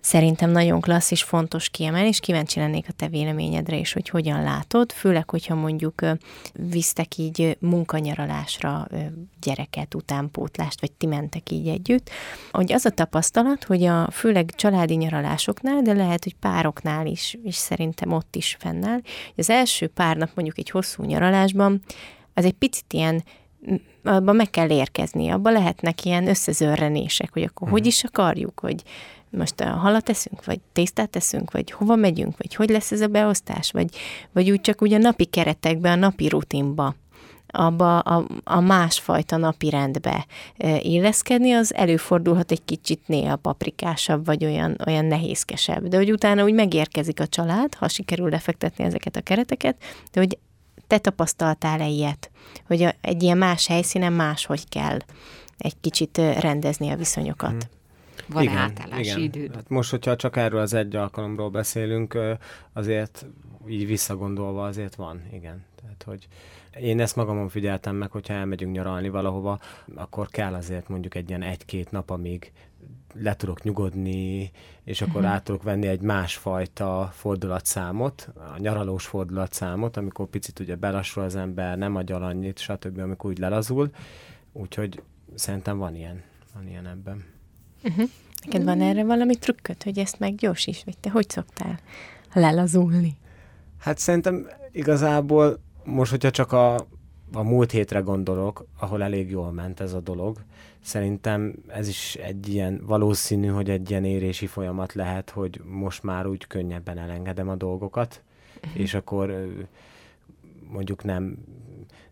szerintem 0.06 0.50
nagyon 0.50 0.82
klassz 0.82 1.12
és 1.12 1.24
fontos 1.24 1.70
kiemelni, 1.70 2.08
és 2.08 2.20
kíváncsi 2.20 2.60
lennék 2.60 2.86
a 2.90 2.92
te 2.92 3.08
véleményedre 3.08 3.78
is, 3.78 3.94
hogy 3.94 4.10
hogyan 4.10 4.44
látod, 4.44 4.92
főleg, 4.92 5.30
hogyha 5.30 5.56
mondjuk 5.56 6.02
visztek 6.54 7.18
így 7.18 7.58
munkanyaralásra 7.60 8.88
gyereket, 9.42 9.96
utánpótlást, 9.96 10.82
vagy 10.82 10.92
ti 10.92 11.06
mentek 11.06 11.52
így 11.52 11.68
együtt, 11.68 12.10
hogy 12.52 12.74
az 12.74 12.86
a 12.86 12.90
tapasztalat, 12.90 13.64
hogy 13.64 13.84
a 13.84 14.12
főleg 14.12 14.52
családi 14.56 14.96
nyaralásoknál, 14.96 15.82
de 15.82 15.94
lehet, 15.94 16.24
hogy 16.24 16.36
pároknál 16.36 17.06
is, 17.06 17.38
és 17.44 17.56
szerintem 17.56 18.12
ott 18.12 18.36
is 18.36 18.56
fennáll, 18.60 19.00
hogy 19.02 19.34
az 19.36 19.50
első 19.50 19.88
pár 19.88 20.18
nap 20.18 20.30
mondjuk 20.36 20.58
egy 20.58 20.70
hosszú 20.70 21.04
nyaralásban, 21.04 21.82
az 22.34 22.46
egy 22.46 22.54
picit 22.54 22.94
ilyen 22.94 23.24
abban 24.04 24.36
meg 24.36 24.50
kell 24.50 24.70
érkezni, 24.70 25.30
abban 25.30 25.54
lehetnek 25.54 26.06
ilyen 26.06 26.28
összezörrenések, 26.28 27.34
hogy 27.34 27.44
akkor 27.44 27.70
hogy 27.70 27.86
is 27.86 28.04
akarjuk, 28.04 28.60
hogy 28.60 28.84
most 29.36 29.60
a 29.60 29.70
halat 29.70 30.10
eszünk, 30.10 30.46
vagy 30.46 30.60
tésztát 30.74 31.10
teszünk, 31.10 31.52
vagy 31.52 31.72
hova 31.72 31.96
megyünk, 31.96 32.38
vagy 32.38 32.56
hogy 32.56 32.70
lesz 32.70 32.92
ez 32.92 33.02
a 33.02 33.08
beosztás, 33.08 33.72
vagy, 33.72 33.96
vagy 34.32 34.52
úgy 34.52 34.62
csak 34.62 34.82
úgy 34.82 34.94
a 34.94 34.98
napi 34.98 35.26
keretekbe, 35.26 35.92
a 35.92 35.96
napi 35.96 36.28
rutinba 36.28 36.96
abba 37.48 38.00
a, 38.00 38.28
a 38.44 38.60
másfajta 38.60 39.38
napi 39.38 39.70
rendbe 39.70 40.26
e, 40.58 40.80
illeszkedni, 40.80 41.52
az 41.52 41.74
előfordulhat 41.74 42.52
egy 42.52 42.66
kicsit 42.66 43.02
néha 43.06 43.36
paprikásabb, 43.36 44.26
vagy 44.26 44.46
olyan, 44.46 44.78
olyan 44.88 45.06
nehézkesebb. 45.06 45.88
De 45.88 45.98
hogy 45.98 46.12
utána 46.12 46.44
úgy 46.44 46.54
megérkezik 46.54 47.20
a 47.20 47.28
család, 47.28 47.76
ha 47.76 47.88
sikerül 47.88 48.30
lefektetni 48.30 48.84
ezeket 48.84 49.16
a 49.16 49.22
kereteket, 49.22 49.76
de 50.12 50.20
hogy 50.20 50.38
te 50.88 50.98
tapasztaltál-e 50.98 51.88
ilyet, 51.88 52.32
hogy 52.68 52.88
egy 53.02 53.24
ilyen 53.24 53.38
más 53.38 53.68
helyszínen 53.68 54.14
máshogy 54.14 54.70
kell 54.70 54.98
egy 55.58 55.76
kicsit 55.82 56.18
ö, 56.18 56.32
rendezni 56.32 56.90
a 56.90 56.96
viszonyokat. 56.96 57.54
Mhm. 57.54 57.60
Van 58.28 58.44
igen, 58.44 58.58
átállási 58.58 59.24
időd? 59.24 59.56
Hát 59.56 59.70
most, 59.70 59.90
hogyha 59.90 60.16
csak 60.16 60.36
erről 60.36 60.60
az 60.60 60.74
egy 60.74 60.96
alkalomról 60.96 61.50
beszélünk, 61.50 62.18
azért 62.74 63.26
így 63.68 63.86
visszagondolva 63.86 64.66
azért 64.66 64.96
van, 64.96 65.22
igen. 65.32 65.64
Tehát, 65.82 66.04
hogy 66.04 66.28
én 66.80 67.00
ezt 67.00 67.16
magamon 67.16 67.50
figyeltem 67.50 67.96
meg, 67.96 68.12
hogyha 68.12 68.34
elmegyünk 68.34 68.76
nyaralni 68.76 69.10
valahova, 69.10 69.60
akkor 69.96 70.28
kell 70.28 70.54
azért 70.54 70.88
mondjuk 70.88 71.16
egy 71.16 71.30
ilyen 71.30 71.42
egy-két 71.42 71.92
nap, 71.92 72.10
amíg 72.10 72.52
le 73.14 73.36
tudok 73.36 73.64
nyugodni, 73.64 74.52
és 74.84 75.02
akkor 75.02 75.16
uh-huh. 75.16 75.32
át 75.32 75.44
tudok 75.44 75.64
venni 75.64 75.88
egy 75.88 76.02
másfajta 76.02 77.10
fordulatszámot, 77.14 78.30
a 78.36 78.60
nyaralós 78.60 79.06
fordulatszámot, 79.06 79.98
amikor 79.98 80.28
picit 80.28 80.60
ugye 80.60 80.76
belassul 80.76 81.24
az 81.24 81.36
ember, 81.36 81.78
nem 81.78 81.96
agyal 81.96 82.24
annyit, 82.24 82.60
stb., 82.60 83.00
amikor 83.00 83.30
úgy 83.30 83.38
lelazul. 83.38 83.90
Úgyhogy 84.52 85.02
szerintem 85.36 85.78
van 85.78 85.96
ilyen, 85.96 86.24
van 86.54 86.68
ilyen 86.68 86.88
ebben. 86.88 87.35
Uh-huh. 87.86 88.10
Neked 88.46 88.64
van 88.64 88.82
erre 88.82 89.04
valami 89.04 89.36
trükköt, 89.36 89.84
hogy 89.84 90.00
ezt 90.00 90.20
meggyorsíts, 90.20 90.84
vagy 90.84 90.98
te 90.98 91.10
hogy 91.10 91.30
szoktál 91.30 91.80
lelazulni? 92.34 93.18
Hát 93.80 93.98
szerintem 93.98 94.48
igazából 94.72 95.60
most, 95.84 96.12
hogyha 96.12 96.32
csak 96.32 96.52
a, 96.52 96.76
a 97.34 97.44
múlt 97.44 97.72
hétre 97.72 98.00
gondolok, 98.00 98.66
ahol 98.80 99.04
elég 99.04 99.30
jól 99.30 99.52
ment 99.52 99.80
ez 99.80 99.94
a 99.94 100.00
dolog, 100.00 100.38
szerintem 100.82 101.54
ez 101.68 101.88
is 101.88 102.16
egy 102.16 102.48
ilyen 102.48 102.82
valószínű, 102.86 103.48
hogy 103.48 103.70
egy 103.70 103.90
ilyen 103.90 104.06
érési 104.06 104.48
folyamat 104.48 104.94
lehet, 104.94 105.30
hogy 105.30 105.62
most 105.66 106.04
már 106.04 106.28
úgy 106.28 106.48
könnyebben 106.48 106.98
elengedem 106.98 107.50
a 107.50 107.56
dolgokat, 107.56 108.22
uh-huh. 108.64 108.82
és 108.82 108.94
akkor 108.94 109.48
mondjuk 110.72 111.04
nem 111.04 111.38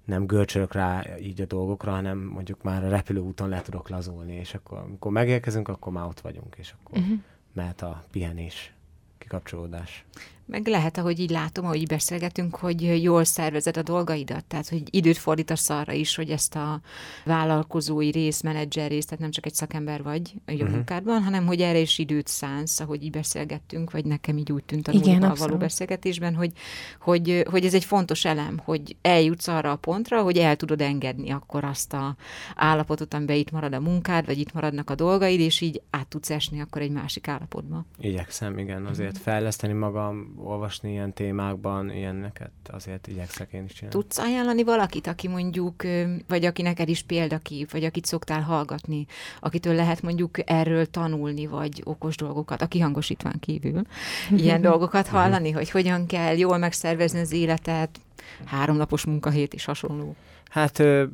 nem 0.06 0.26
görcsölök 0.26 0.74
rá 0.74 1.18
így 1.20 1.42
a 1.42 1.46
dolgokra, 1.46 1.92
hanem 1.92 2.18
mondjuk 2.18 2.64
már 2.64 2.84
a 2.84 2.90
repülőúton 2.90 3.50
le 3.50 3.62
tudok 3.62 3.90
lazulni, 3.90 4.34
és 4.34 4.54
akkor 4.54 4.78
amikor 4.78 5.12
megérkezünk, 5.12 5.68
akkor 5.68 5.94
már 5.94 6.06
ott 6.06 6.20
vagyunk, 6.20 6.56
és 6.58 6.74
akkor 6.80 6.98
uh-huh. 6.98 7.18
mehet 7.54 7.82
a 7.82 8.04
pihenés, 8.12 8.74
kikapcsolódás. 9.18 10.06
Meg 10.46 10.68
lehet, 10.68 10.98
ahogy 10.98 11.20
így 11.20 11.30
látom, 11.30 11.66
ahogy 11.66 11.82
így 11.82 11.88
beszélgetünk, 11.88 12.56
hogy 12.56 13.04
jól 13.04 13.24
szervezed 13.24 13.78
a 13.78 13.82
dolgaidat, 13.82 14.46
tehát 14.46 14.70
hogy 14.70 14.84
időt 14.90 15.18
fordítasz 15.18 15.70
arra 15.70 15.92
is, 15.92 16.16
hogy 16.16 16.30
ezt 16.30 16.56
a 16.56 16.82
vállalkozói 17.26 18.10
rész, 18.12 18.42
menedzser 18.42 18.90
rész, 18.90 19.06
tehát 19.06 19.20
nem 19.20 19.32
csak 19.32 19.46
egy 19.46 19.54
szakember 19.54 20.04
vagy 20.04 20.34
a 20.46 20.52
Mhm. 20.52 20.72
munkádban, 20.72 21.24
hanem 21.24 21.46
hogy 21.46 21.62
erre 21.62 21.78
is 21.80 21.98
időt 21.98 22.28
szánsz, 22.28 22.80
ahogy 22.80 23.04
így 23.04 23.12
beszélgettünk, 23.12 23.92
vagy 23.92 24.06
nekem 24.06 24.38
így 24.38 24.52
úgy 24.52 24.64
tűnt 24.64 24.88
a 24.88 24.92
Igen, 24.92 25.04
Nórival 25.20 25.36
való 25.36 25.58
beszélgetésben, 25.58 26.36
hogy, 26.36 26.52
hogy, 27.00 27.44
hogy 27.50 27.66
ez 27.66 27.74
egy 27.74 27.86
fontos 27.86 28.26
elem, 28.26 28.58
hogy 28.64 28.96
eljutsz 29.02 29.48
arra 29.48 29.72
a 29.72 29.76
pontra, 29.76 30.22
hogy 30.22 30.38
el 30.38 30.56
tudod 30.56 30.82
engedni 30.82 31.30
akkor 31.32 31.64
azt 31.64 31.94
a 31.94 32.16
állapotot, 32.56 33.14
amiben 33.14 33.36
itt 33.36 33.52
marad 33.52 33.74
a 33.74 33.80
munkád, 33.80 34.26
vagy 34.26 34.38
itt 34.38 34.54
maradnak 34.54 34.90
a 34.90 34.96
dolgaid, 34.96 35.40
és 35.40 35.62
így 35.62 35.82
át 35.90 36.08
tudsz 36.08 36.30
esni 36.30 36.62
akkor 36.62 36.82
egy 36.82 36.92
másik 36.92 37.28
állapotba. 37.28 37.86
Igyekszem, 38.00 38.58
igen, 38.58 38.86
azért 38.86 39.18
fejleszteni 39.18 39.74
magam, 39.74 40.33
olvasni 40.38 40.92
ilyen 40.92 41.14
témákban, 41.14 41.92
ilyeneket 41.92 42.52
azért 42.68 43.08
igyekszek 43.08 43.54
én 43.54 43.64
is 43.64 43.74
csinálni. 43.74 44.00
Tudsz 44.00 44.18
ajánlani 44.18 44.64
valakit, 44.64 45.08
aki 45.08 45.28
mondjuk, 45.28 45.84
vagy 46.28 46.46
aki 46.46 46.62
neked 46.62 46.90
is 46.90 47.02
példakép, 47.02 47.72
vagy 47.72 47.84
akit 47.84 48.06
szoktál 48.06 48.42
hallgatni, 48.42 49.06
akitől 49.40 49.76
lehet 49.76 50.02
mondjuk 50.02 50.50
erről 50.50 50.86
tanulni, 50.86 51.48
vagy 51.48 51.82
okos 51.84 52.16
dolgokat, 52.16 52.62
a 52.62 52.68
kihangosítván 52.68 53.40
kívül, 53.40 53.82
ilyen 54.36 54.62
dolgokat 54.62 55.08
hallani, 55.08 55.52
hogy 55.52 55.70
hogyan 55.70 56.06
kell 56.06 56.38
jól 56.38 56.58
megszervezni 56.58 57.20
az 57.20 57.32
életet, 57.32 58.00
háromnapos 58.46 59.06
munkahét 59.06 59.54
és 59.54 59.66
hasonló. 59.66 60.16
Hát 60.50 60.80
ö, 60.80 61.06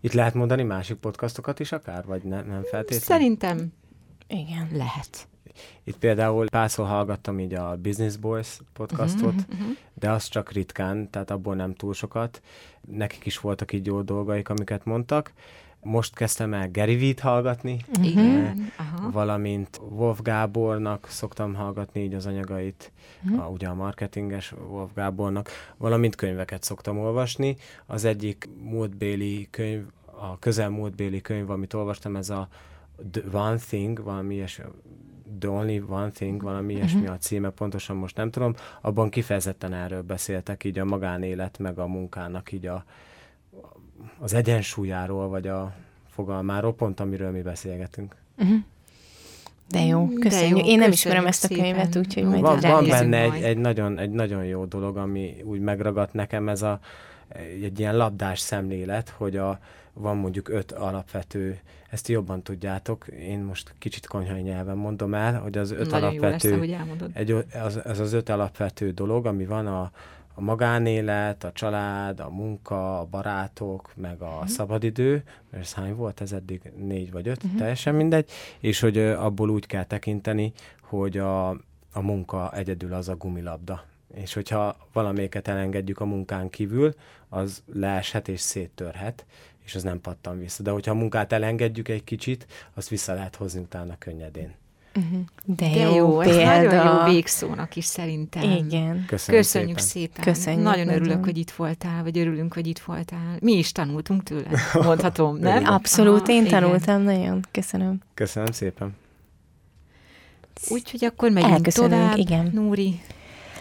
itt 0.00 0.12
lehet 0.12 0.34
mondani 0.34 0.62
másik 0.62 0.96
podcastokat 0.96 1.60
is 1.60 1.72
akár, 1.72 2.04
vagy 2.04 2.22
ne, 2.22 2.42
nem 2.42 2.62
feltétlenül? 2.62 3.04
Szerintem 3.04 3.72
Igen. 4.28 4.68
lehet. 4.72 5.28
Itt 5.84 5.98
például 5.98 6.48
párszor 6.48 6.86
hallgattam 6.86 7.38
így 7.40 7.54
a 7.54 7.76
Business 7.76 8.16
Boys 8.16 8.58
podcastot, 8.72 9.34
uh-huh, 9.34 9.52
uh-huh. 9.52 9.76
de 9.94 10.10
az 10.10 10.28
csak 10.28 10.52
ritkán, 10.52 11.10
tehát 11.10 11.30
abból 11.30 11.54
nem 11.54 11.74
túl 11.74 11.94
sokat. 11.94 12.42
Nekik 12.80 13.26
is 13.26 13.38
voltak 13.38 13.72
így 13.72 13.86
jó 13.86 14.02
dolgaik, 14.02 14.48
amiket 14.48 14.84
mondtak. 14.84 15.32
Most 15.82 16.14
kezdtem 16.14 16.54
el 16.54 16.70
Gary 16.70 16.96
Vee-t 16.96 17.20
hallgatni, 17.20 17.78
Igen. 18.02 18.72
Aha. 18.76 19.10
valamint 19.10 19.80
Wolf 19.90 20.22
Gábornak 20.22 21.06
szoktam 21.08 21.54
hallgatni 21.54 22.00
így 22.02 22.14
az 22.14 22.26
anyagait, 22.26 22.92
Mhm. 23.20 23.38
a, 23.38 23.48
ugye 23.48 23.68
a 23.68 23.74
marketinges 23.74 24.52
Wolf 24.70 24.90
Gábornak, 24.94 25.50
valamint 25.76 26.14
könyveket 26.14 26.62
szoktam 26.62 26.98
olvasni. 26.98 27.56
Az 27.86 28.04
egyik 28.04 28.48
múltbéli 28.62 29.48
könyv, 29.50 29.84
a 30.04 30.38
közelmúltbéli 30.38 31.20
könyv, 31.20 31.50
amit 31.50 31.74
olvastam, 31.74 32.16
ez 32.16 32.30
a 32.30 32.48
The 33.10 33.22
One 33.32 33.56
Thing, 33.56 34.02
valami 34.02 34.34
ilyes, 34.34 34.60
The 35.38 35.48
Only 35.50 35.82
One 35.88 36.10
Thing, 36.10 36.42
valami 36.42 36.74
ilyesmi 36.74 37.06
a 37.06 37.16
címe, 37.18 37.50
pontosan 37.50 37.96
most 37.96 38.16
nem 38.16 38.30
tudom, 38.30 38.54
abban 38.80 39.10
kifejezetten 39.10 39.72
erről 39.72 40.02
beszéltek, 40.02 40.64
így 40.64 40.78
a 40.78 40.84
magánélet, 40.84 41.58
meg 41.58 41.78
a 41.78 41.86
munkának 41.86 42.52
így 42.52 42.66
a, 42.66 42.84
az 44.18 44.34
egyensúlyáról, 44.34 45.28
vagy 45.28 45.46
a 45.46 45.74
fogalmáról, 46.08 46.74
pont 46.74 47.00
amiről 47.00 47.30
mi 47.30 47.42
beszélgetünk. 47.42 48.14
De 49.68 49.80
jó, 49.84 50.06
De 50.08 50.18
köszönjük. 50.20 50.50
jó, 50.50 50.56
Én 50.56 50.64
nem 50.64 50.74
köszönjük 50.76 50.94
ismerem 50.94 51.26
ezt 51.26 51.44
a 51.44 51.46
szépen. 51.46 51.64
könyvet, 51.64 51.96
úgyhogy 51.96 52.22
Van- 52.24 52.40
majd 52.40 52.60
Van, 52.62 52.70
van 52.70 52.88
benne 52.88 53.20
egy, 53.20 53.28
majd. 53.28 53.44
egy, 53.44 53.58
nagyon, 53.58 53.98
egy 53.98 54.10
nagyon 54.10 54.44
jó 54.44 54.64
dolog, 54.64 54.96
ami 54.96 55.36
úgy 55.44 55.60
megragadt 55.60 56.12
nekem, 56.12 56.48
ez 56.48 56.62
a, 56.62 56.80
egy 57.62 57.78
ilyen 57.78 57.96
labdás 57.96 58.38
szemlélet, 58.40 59.08
hogy 59.08 59.36
a, 59.36 59.58
van 59.92 60.16
mondjuk 60.16 60.48
öt 60.48 60.72
alapvető, 60.72 61.58
ezt 61.90 62.08
jobban 62.08 62.42
tudjátok, 62.42 63.06
én 63.06 63.38
most 63.38 63.74
kicsit 63.78 64.06
konyhai 64.06 64.40
nyelven 64.40 64.76
mondom 64.76 65.14
el, 65.14 65.40
hogy 65.40 65.58
az 65.58 65.70
öt 65.70 65.90
Nagyon 65.90 66.12
jó 66.12 66.20
lesz, 66.20 66.22
alapvető, 66.22 66.54
ahogy 66.54 66.72
elmondod. 66.72 67.10
egy, 67.12 67.30
az, 67.62 67.80
az 67.84 67.98
az 67.98 68.12
öt 68.12 68.28
alapvető 68.28 68.90
dolog, 68.90 69.26
ami 69.26 69.46
van 69.46 69.66
a, 69.66 69.90
a 70.34 70.40
magánélet, 70.40 71.44
a 71.44 71.52
család, 71.52 72.20
a 72.20 72.30
munka, 72.30 73.00
a 73.00 73.04
barátok, 73.04 73.92
meg 73.94 74.22
a 74.22 74.26
uh-huh. 74.26 74.48
szabadidő, 74.48 75.22
mert 75.50 75.64
ez 75.64 75.74
hány 75.74 75.94
volt 75.94 76.20
ez 76.20 76.32
eddig? 76.32 76.72
Négy 76.76 77.12
vagy 77.12 77.28
öt, 77.28 77.44
uh-huh. 77.44 77.58
teljesen 77.58 77.94
mindegy, 77.94 78.30
és 78.60 78.80
hogy 78.80 78.98
abból 78.98 79.50
úgy 79.50 79.66
kell 79.66 79.84
tekinteni, 79.84 80.52
hogy 80.80 81.18
a, 81.18 81.48
a 81.92 82.00
munka 82.00 82.52
egyedül 82.54 82.92
az 82.92 83.08
a 83.08 83.16
gumilabda. 83.16 83.84
És 84.14 84.34
hogyha 84.34 84.76
valamelyiket 84.92 85.48
elengedjük 85.48 86.00
a 86.00 86.04
munkán 86.04 86.50
kívül, 86.50 86.94
az 87.28 87.62
leeshet 87.72 88.28
és 88.28 88.40
széttörhet, 88.40 89.26
és 89.66 89.74
az 89.74 89.82
nem 89.82 90.00
pattan 90.00 90.38
vissza. 90.38 90.62
De 90.62 90.70
hogyha 90.70 90.90
a 90.90 90.94
munkát 90.94 91.32
elengedjük 91.32 91.88
egy 91.88 92.04
kicsit, 92.04 92.46
azt 92.74 92.88
vissza 92.88 93.14
lehet 93.14 93.36
hozni 93.36 93.60
utána 93.60 93.94
könnyedén. 93.98 94.54
De, 95.44 95.68
De 95.68 95.80
jó, 95.80 95.94
jó, 95.96 96.20
ez 96.20 96.36
nagyon 96.36 96.84
jó 96.86 97.12
végszónak 97.12 97.76
is 97.76 97.84
szerintem. 97.84 98.42
Igen. 98.42 99.04
Köszönöm 99.06 99.40
Köszönjük 99.40 99.78
szépen. 99.78 100.12
szépen. 100.14 100.24
Köszönjük 100.34 100.62
Nagyon 100.62 100.88
örülök, 100.88 101.06
nagyon. 101.08 101.24
hogy 101.24 101.38
itt 101.38 101.50
voltál, 101.50 102.02
vagy 102.02 102.18
örülünk, 102.18 102.54
hogy 102.54 102.66
itt 102.66 102.78
voltál. 102.78 103.36
Mi 103.40 103.52
is 103.52 103.72
tanultunk 103.72 104.22
tőle, 104.22 104.48
mondhatom, 104.74 105.36
nem? 105.36 105.64
Abszolút, 105.64 106.20
Aha, 106.20 106.32
én 106.32 106.44
igen. 106.44 106.60
tanultam 106.60 107.02
nagyon. 107.02 107.40
Köszönöm. 107.50 108.00
Köszönöm 108.14 108.52
szépen. 108.52 108.96
Úgyhogy 110.68 111.04
akkor 111.04 111.30
megyünk 111.30 111.52
Elköszönünk, 111.52 111.92
tovább. 111.92 112.16
igen. 112.16 112.50
Nóri, 112.54 113.00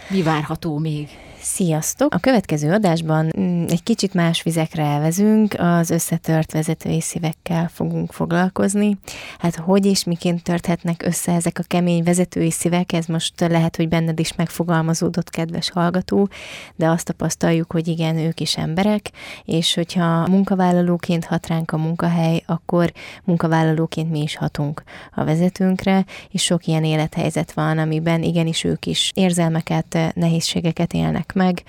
mi 0.09 0.21
várható 0.21 0.77
még? 0.77 1.09
Sziasztok! 1.45 2.13
A 2.13 2.17
következő 2.17 2.71
adásban 2.71 3.31
mm, 3.39 3.65
egy 3.69 3.83
kicsit 3.83 4.13
más 4.13 4.43
vizekre 4.43 4.83
elvezünk, 4.83 5.55
az 5.57 5.89
összetört 5.89 6.51
vezetői 6.51 7.01
szívekkel 7.01 7.69
fogunk 7.73 8.11
foglalkozni. 8.11 8.97
Hát 9.39 9.55
hogy 9.55 9.85
és 9.85 10.03
miként 10.03 10.43
törthetnek 10.43 11.03
össze 11.05 11.31
ezek 11.31 11.59
a 11.59 11.63
kemény 11.67 12.03
vezetői 12.03 12.51
szívek, 12.51 12.93
ez 12.93 13.05
most 13.05 13.39
lehet, 13.39 13.75
hogy 13.75 13.87
benned 13.87 14.19
is 14.19 14.35
megfogalmazódott, 14.35 15.29
kedves 15.29 15.71
hallgató, 15.71 16.29
de 16.75 16.87
azt 16.87 17.05
tapasztaljuk, 17.05 17.71
hogy 17.71 17.87
igen, 17.87 18.17
ők 18.17 18.39
is 18.39 18.57
emberek, 18.57 19.11
és 19.43 19.73
hogyha 19.73 20.27
munkavállalóként 20.27 21.25
hat 21.25 21.47
ránk 21.47 21.71
a 21.71 21.77
munkahely, 21.77 22.43
akkor 22.45 22.91
munkavállalóként 23.23 24.11
mi 24.11 24.21
is 24.21 24.37
hatunk 24.37 24.83
a 25.15 25.23
vezetőnkre, 25.23 26.05
és 26.29 26.43
sok 26.43 26.65
ilyen 26.65 26.83
élethelyzet 26.83 27.53
van, 27.53 27.77
amiben 27.77 28.23
igenis 28.23 28.63
ők 28.63 28.85
is 28.85 29.11
érzelmeket, 29.13 29.97
nehézségeket 30.13 30.93
élnek 30.93 31.33
meg, 31.35 31.63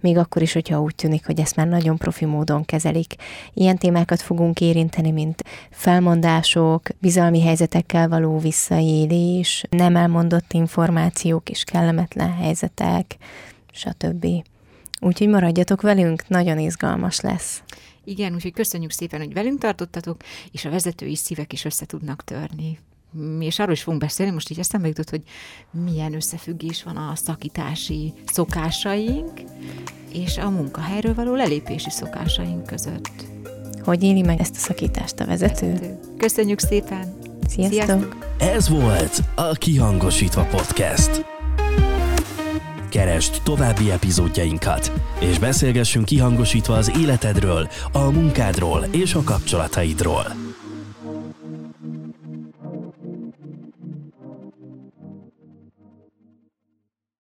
még 0.00 0.16
akkor 0.16 0.42
is, 0.42 0.52
hogyha 0.52 0.80
úgy 0.80 0.94
tűnik, 0.94 1.26
hogy 1.26 1.40
ezt 1.40 1.56
már 1.56 1.68
nagyon 1.68 1.96
profi 1.96 2.24
módon 2.24 2.64
kezelik. 2.64 3.14
Ilyen 3.54 3.78
témákat 3.78 4.22
fogunk 4.22 4.60
érinteni, 4.60 5.10
mint 5.10 5.42
felmondások, 5.70 6.82
bizalmi 6.98 7.40
helyzetekkel 7.40 8.08
való 8.08 8.38
visszaélés, 8.38 9.64
nem 9.70 9.96
elmondott 9.96 10.52
információk 10.52 11.50
és 11.50 11.64
kellemetlen 11.64 12.32
helyzetek, 12.32 13.16
stb. 13.72 14.26
Úgyhogy 15.00 15.28
maradjatok 15.28 15.80
velünk, 15.80 16.28
nagyon 16.28 16.58
izgalmas 16.58 17.20
lesz. 17.20 17.62
Igen, 18.04 18.34
úgyhogy 18.34 18.52
köszönjük 18.52 18.90
szépen, 18.90 19.20
hogy 19.20 19.32
velünk 19.32 19.58
tartottatok, 19.58 20.20
és 20.52 20.64
a 20.64 20.70
vezetői 20.70 21.16
szívek 21.16 21.52
is 21.52 21.64
össze 21.64 21.86
tudnak 21.86 22.24
törni. 22.24 22.78
Mi 23.12 23.44
és 23.44 23.58
arról 23.58 23.72
is 23.72 23.82
fogunk 23.82 24.02
beszélni, 24.02 24.32
most 24.32 24.50
így 24.50 24.58
eszembe 24.58 24.88
jutott, 24.88 25.10
hogy 25.10 25.22
milyen 25.70 26.14
összefüggés 26.14 26.82
van 26.82 26.96
a 26.96 27.12
szakítási 27.14 28.12
szokásaink 28.26 29.40
és 30.12 30.38
a 30.38 30.50
munkahelyről 30.50 31.14
való 31.14 31.34
lelépési 31.34 31.90
szokásaink 31.90 32.66
között. 32.66 33.10
Hogy 33.84 34.02
éli 34.02 34.22
meg 34.22 34.40
ezt 34.40 34.56
a 34.56 34.58
szakítást 34.58 35.20
a 35.20 35.26
vezető? 35.26 35.98
Köszönjük 36.18 36.58
szépen! 36.58 37.18
Sziasztok! 37.48 37.72
Sziasztok! 37.72 38.16
Ez 38.38 38.68
volt 38.68 39.20
a 39.34 39.52
Kihangosítva 39.52 40.42
Podcast. 40.44 41.24
Keresd 42.90 43.42
további 43.42 43.90
epizódjainkat, 43.90 44.92
és 45.20 45.38
beszélgessünk 45.38 46.04
kihangosítva 46.04 46.74
az 46.74 46.92
életedről, 46.98 47.68
a 47.92 48.10
munkádról 48.10 48.84
és 48.90 49.14
a 49.14 49.22
kapcsolataidról. 49.22 50.51